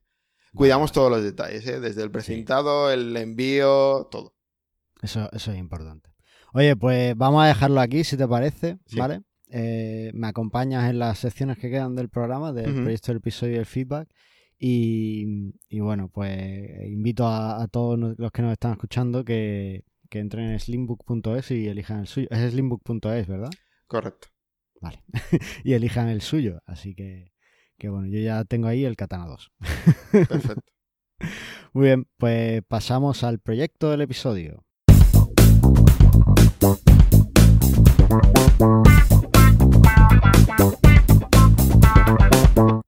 [0.54, 1.80] Cuidamos todos los detalles, ¿eh?
[1.80, 4.34] Desde el precintado, el envío, todo.
[5.02, 6.15] Eso, eso es importante.
[6.56, 8.98] Oye, pues vamos a dejarlo aquí, si te parece, Sí.
[8.98, 9.20] ¿vale?
[9.50, 13.58] Eh, me acompañas en las secciones que quedan del programa, del proyecto del episodio y
[13.58, 14.08] el feedback.
[14.58, 16.34] Y, y bueno, pues
[16.88, 21.68] invito a, a todos los que nos están escuchando que, que entren en slimbook.es y
[21.68, 22.28] elijan el suyo.
[22.30, 23.50] Es slimbook.es, ¿verdad?
[23.86, 24.28] Correcto.
[24.80, 25.02] Vale.
[25.62, 26.62] y elijan el suyo.
[26.64, 27.32] Así que,
[27.76, 29.52] que bueno, yo ya tengo ahí el Katana 2.
[30.12, 30.72] Perfecto.
[31.74, 34.65] Muy bien, pues pasamos al proyecto del episodio.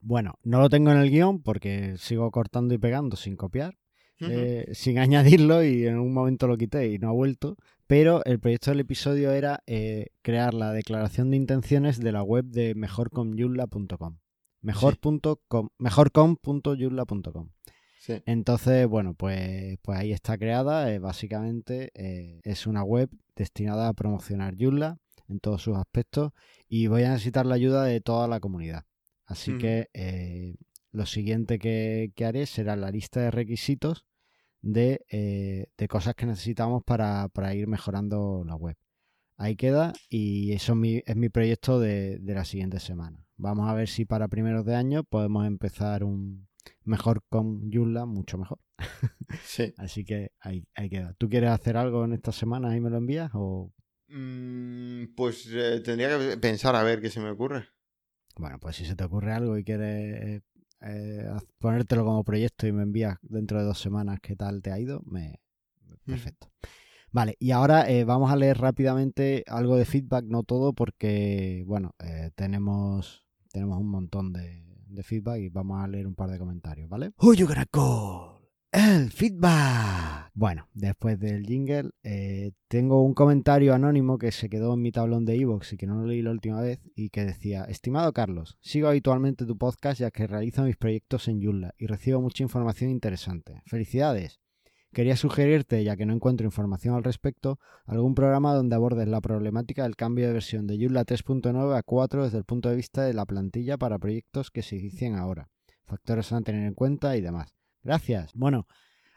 [0.00, 3.76] Bueno, no lo tengo en el guion porque sigo cortando y pegando sin copiar,
[4.20, 7.56] eh, sin añadirlo y en un momento lo quité y no ha vuelto.
[7.86, 12.46] Pero el proyecto del episodio era eh, crear la declaración de intenciones de la web
[12.46, 14.18] de mejorcomyulla.com.
[14.62, 15.68] Mejor.com.
[18.00, 18.22] Sí.
[18.24, 20.92] Entonces, bueno, pues, pues ahí está creada.
[20.92, 24.98] eh, básicamente eh, es una web destinada a promocionar Joomla
[25.28, 26.32] en todos sus aspectos
[26.68, 28.84] y voy a necesitar la ayuda de toda la comunidad.
[29.26, 29.60] Así Ujú.
[29.60, 30.56] que eh,
[30.92, 34.06] lo siguiente que, que haré será la lista de requisitos
[34.60, 38.76] de, eh, de cosas que necesitamos para, para ir mejorando la web.
[39.36, 43.24] Ahí queda y eso es mi, es mi proyecto de, de la siguiente semana.
[43.36, 46.48] Vamos a ver si para primeros de año podemos empezar un
[46.84, 48.58] mejor con Joomla, mucho mejor.
[49.44, 49.72] Sí.
[49.76, 51.14] Así que ahí, ahí queda.
[51.18, 53.30] ¿Tú quieres hacer algo en esta semana y me lo envías?
[53.34, 53.72] O
[54.08, 57.68] Mm, pues eh, tendría que pensar a ver qué se me ocurre.
[58.36, 60.42] bueno, pues si se te ocurre algo y quieres
[60.80, 64.78] eh, ponértelo como proyecto y me envías dentro de dos semanas qué tal te ha
[64.78, 65.40] ido, me
[66.04, 66.50] perfecto.
[67.10, 71.94] Vale, y ahora eh, vamos a leer rápidamente algo de feedback, no todo, porque bueno,
[71.98, 76.38] eh, tenemos tenemos un montón de, de feedback y vamos a leer un par de
[76.38, 77.12] comentarios, ¿vale?
[77.18, 78.37] Gonna call?
[78.70, 80.30] El feedback.
[80.34, 85.24] Bueno, después del jingle, eh, tengo un comentario anónimo que se quedó en mi tablón
[85.24, 88.58] de iVoox y que no lo leí la última vez y que decía, estimado Carlos,
[88.60, 92.90] sigo habitualmente tu podcast ya que realizo mis proyectos en Joomla y recibo mucha información
[92.90, 93.62] interesante.
[93.64, 94.38] Felicidades.
[94.92, 99.84] Quería sugerirte, ya que no encuentro información al respecto, algún programa donde abordes la problemática
[99.84, 103.14] del cambio de versión de Joomla 3.9 a 4 desde el punto de vista de
[103.14, 105.48] la plantilla para proyectos que se inician ahora,
[105.86, 107.57] factores a tener en cuenta y demás.
[107.82, 108.32] Gracias.
[108.34, 108.66] Bueno,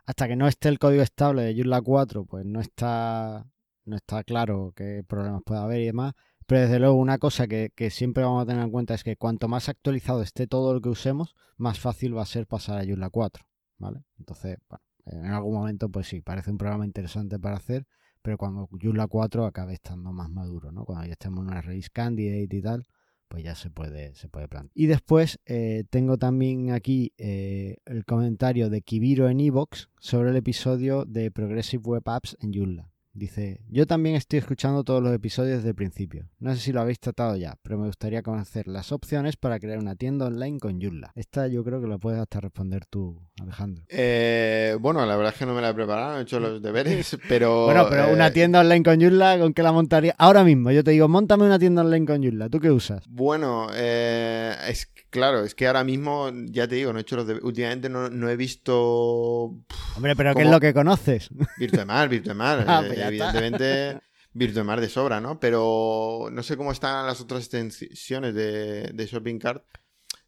[0.06, 3.46] hasta que no esté el código estable de Joomla 4, pues no está,
[3.86, 6.14] no está claro qué problemas puede haber y demás.
[6.48, 9.48] Pero desde luego una cosa que, siempre vamos a tener en cuenta es que cuanto
[9.48, 13.10] más actualizado esté todo lo que usemos, más fácil va a ser pasar a Joomla
[13.10, 13.46] 4.
[13.78, 14.04] ¿Vale?
[14.20, 17.88] Entonces, bueno, en algún momento, pues sí, parece un programa interesante para hacer,
[18.22, 20.86] pero cuando Joomla 4 acabe estando más maduro, ¿no?
[20.86, 22.86] Cuando ya estemos en una release candidate y tal,
[23.32, 24.74] pues ya se puede, se puede plantear.
[24.76, 30.36] Y después eh, tengo también aquí eh, el comentario de Kibiro en Evox sobre el
[30.36, 32.92] episodio de Progressive Web Apps en Joomla.
[33.14, 36.30] Dice, yo también estoy escuchando todos los episodios desde el principio.
[36.40, 39.80] No sé si lo habéis tratado ya, pero me gustaría conocer las opciones para crear
[39.80, 41.14] una tienda online con Joomla.
[41.16, 43.84] Esta yo creo que la puedes hasta responder tú, Alejandro.
[43.90, 47.18] Eh, bueno, la verdad es que no me la he preparado, he hecho los deberes,
[47.30, 47.66] pero...
[47.66, 50.16] bueno, pero una eh, tienda online con Joomla, ¿con qué la montaría?
[50.18, 52.50] Ahora mismo, yo te digo, montame una tienda online con Joomla.
[52.50, 53.04] ¿Tú qué usas?
[53.08, 57.28] Bueno, eh, es claro, es que ahora mismo, ya te digo, no he hecho los
[57.28, 57.46] deberes.
[57.46, 59.54] Últimamente no, no he visto...
[59.96, 61.30] Hombre, pero ¿qué es lo que conoces?
[61.58, 62.66] Virtuemar, Virtuemar.
[62.72, 64.00] Ah, pues evidentemente,
[64.34, 65.40] Virtuemar de sobra, ¿no?
[65.40, 69.64] Pero no sé cómo están las otras extensiones de, de Shopping Cart.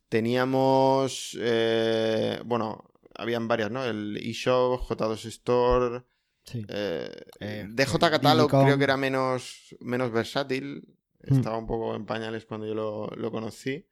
[0.10, 2.84] Teníamos, eh, bueno,
[3.16, 3.84] habían varias, ¿no?
[3.86, 6.04] El eShop, J2 Store,
[6.46, 6.66] Sí.
[6.68, 7.10] eh,
[7.40, 8.66] Eh, DJ Catalog Digicom.
[8.66, 10.84] creo que era menos, menos versátil.
[11.26, 11.36] Hmm.
[11.38, 13.86] Estaba un poco en pañales cuando yo lo, lo conocí.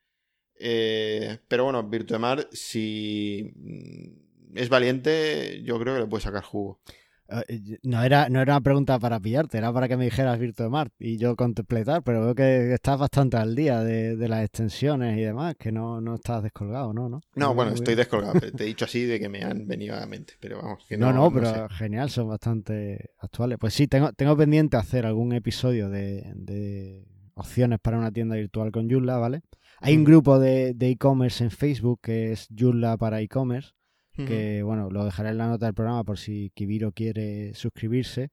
[0.64, 6.82] Eh, pero bueno, Virtuemar, si mm, es valiente, yo creo que le puede sacar jugo.
[7.48, 10.94] Eh, No era, no era una pregunta para pillarte, era para que me dijeras Virtuemart
[11.00, 15.22] y yo completar, pero veo que estás bastante al día de, de las extensiones y
[15.22, 17.10] demás, que no, no estás descolgado, ¿no?
[17.10, 18.34] No, No, bueno, estoy descolgado.
[18.40, 20.86] pero Te he dicho así de que me han venido a la mente, pero vamos.
[20.88, 21.76] Que No, no, pero sé.
[21.76, 23.58] genial, son bastante actuales.
[23.60, 27.06] Pues sí, tengo, tengo pendiente hacer algún episodio de, de
[27.36, 29.42] opciones para una tienda virtual con Joomla, ¿vale?
[29.80, 30.12] Hay un Ujú.
[30.12, 33.72] grupo de de e-commerce en Facebook que es Joomla para e-commerce,
[34.26, 38.30] Que bueno, lo dejaré en la nota del programa por si Kibiro quiere suscribirse.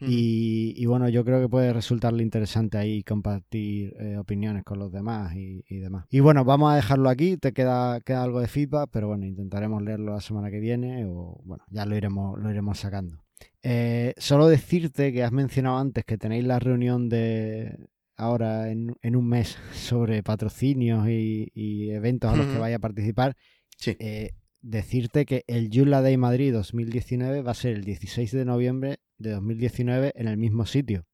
[0.00, 4.92] Y, y bueno, yo creo que puede resultarle interesante ahí compartir eh, opiniones con los
[4.92, 6.06] demás y, y demás.
[6.10, 9.82] Y bueno, vamos a dejarlo aquí, te queda, queda algo de feedback, pero bueno, intentaremos
[9.82, 13.24] leerlo la semana que viene o bueno, ya lo iremos, lo iremos sacando.
[13.62, 17.76] Eh, solo decirte que has mencionado antes que tenéis la reunión de
[18.16, 22.80] ahora en, en un mes sobre patrocinios y, y eventos a los que vaya a
[22.80, 23.36] participar.
[23.76, 23.96] Sí.
[23.98, 24.30] Eh,
[24.60, 29.30] decirte que el Joomla Day Madrid 2019 va a ser el 16 de noviembre de
[29.32, 31.06] 2019 en el mismo sitio,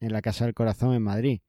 [0.00, 1.40] en la Casa del Corazón en Madrid.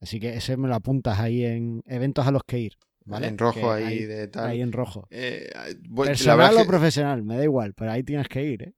[0.00, 2.72] Así que ese me lo apuntas ahí en eventos a los que ir.
[3.08, 3.28] ¿vale?
[3.28, 4.48] En rojo ahí, de tal.
[4.50, 5.06] ahí en rojo.
[5.10, 5.48] Eh,
[5.88, 8.62] voy- la Personal verdad o que- profesional, me da igual, pero ahí tienes que ir.
[8.64, 8.74] ¿eh?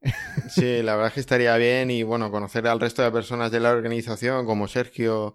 [0.51, 3.61] Sí, la verdad es que estaría bien y bueno, conocer al resto de personas de
[3.61, 5.35] la organización, como Sergio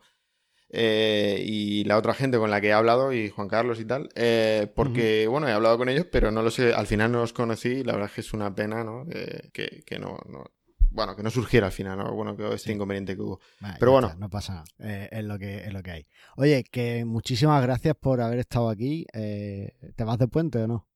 [0.74, 4.10] eh, y la otra gente con la que he hablado, y Juan Carlos y tal,
[4.16, 7.32] eh, porque bueno, he hablado con ellos, pero no lo sé, al final no los
[7.32, 9.06] conocí y la verdad es que es una pena, ¿no?
[9.06, 10.44] Que, que- que no, no-
[10.90, 12.14] bueno, que no surgiera al final, ¿no?
[12.14, 12.72] Bueno, que este Sí.
[12.74, 13.40] inconveniente que hubo.
[13.60, 14.08] Vale, Pero bueno.
[14.08, 14.66] está, no pasa nada.
[14.80, 16.08] Eh, es, lo que, es lo que hay.
[16.38, 19.08] Oye, que muchísimas gracias por haber estado aquí.
[19.14, 20.88] Eh, ¿Te vas de puente o no?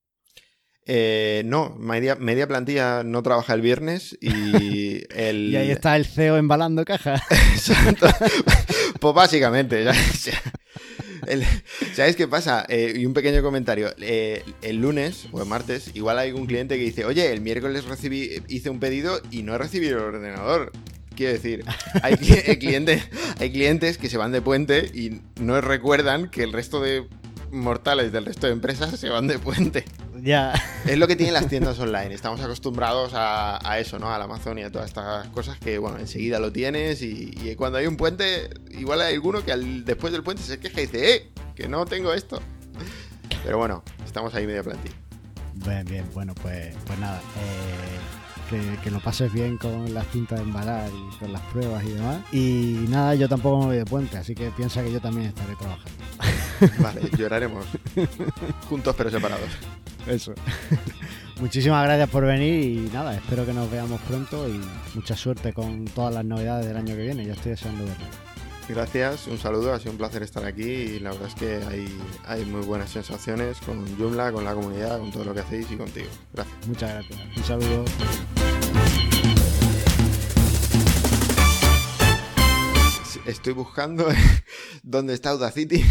[0.89, 5.49] Eh, no, media, media plantilla no trabaja el viernes y el...
[5.51, 7.21] Y ahí está el CEO embalando cajas.
[7.53, 8.07] Exacto.
[8.99, 9.85] pues básicamente,
[11.27, 11.43] el-
[11.93, 12.65] ¿sabes qué pasa?
[12.69, 13.93] Eh, y un pequeño comentario.
[13.99, 17.83] Eh, el lunes o el martes, igual hay un cliente que dice, oye, el miércoles
[17.85, 20.71] recibí, hice un pedido y no he recibido el ordenador.
[21.15, 21.65] Quiero decir,
[22.01, 22.15] hay
[22.59, 23.03] clientes,
[23.39, 27.05] hay clientes que se van de puente y no recuerdan que el resto de
[27.51, 29.83] mortales del resto de empresas se van de puente.
[30.23, 30.53] Ya.
[30.85, 32.13] Es lo que tienen las tiendas online.
[32.13, 34.11] Estamos acostumbrados a, a eso, ¿no?
[34.13, 37.77] Al Amazon y a todas estas cosas que, bueno, enseguida lo tienes y, y cuando
[37.77, 41.15] hay un puente, igual hay alguno que al- después del puente se queja y dice,
[41.15, 41.31] ¡eh!
[41.55, 42.41] Que no tengo esto.
[43.43, 44.95] Pero bueno, estamos ahí media plantilla.
[45.55, 47.17] Bien, bien, bueno, pues, pues nada.
[47.17, 51.83] eh, que, que lo pases bien con la cinta de embalar y con las pruebas
[51.83, 52.17] y demás.
[52.31, 55.55] Y nada, yo tampoco me voy de puente, así que piensa que yo también estaré
[55.55, 55.91] trabajando.
[56.83, 57.65] Vale, lloraremos.
[58.69, 59.49] Juntos pero separados.
[60.07, 60.33] Eso.
[61.39, 64.59] Muchísimas gracias por venir y nada, espero que nos veamos pronto y
[64.95, 67.25] mucha suerte con todas las novedades del año que viene.
[67.25, 68.26] Ya estoy deseando verlo.
[68.69, 71.87] Gracias, un saludo, ha sido un placer estar aquí y la verdad es que hay,
[72.25, 75.77] hay muy buenas sensaciones con Joomla, con la comunidad, con todo lo que hacéis y
[75.77, 76.09] contigo.
[76.33, 76.67] Gracias.
[76.67, 77.37] Muchas gracias.
[77.37, 77.85] Un saludo.
[83.25, 84.07] Estoy buscando
[84.83, 85.83] dónde está Audacity.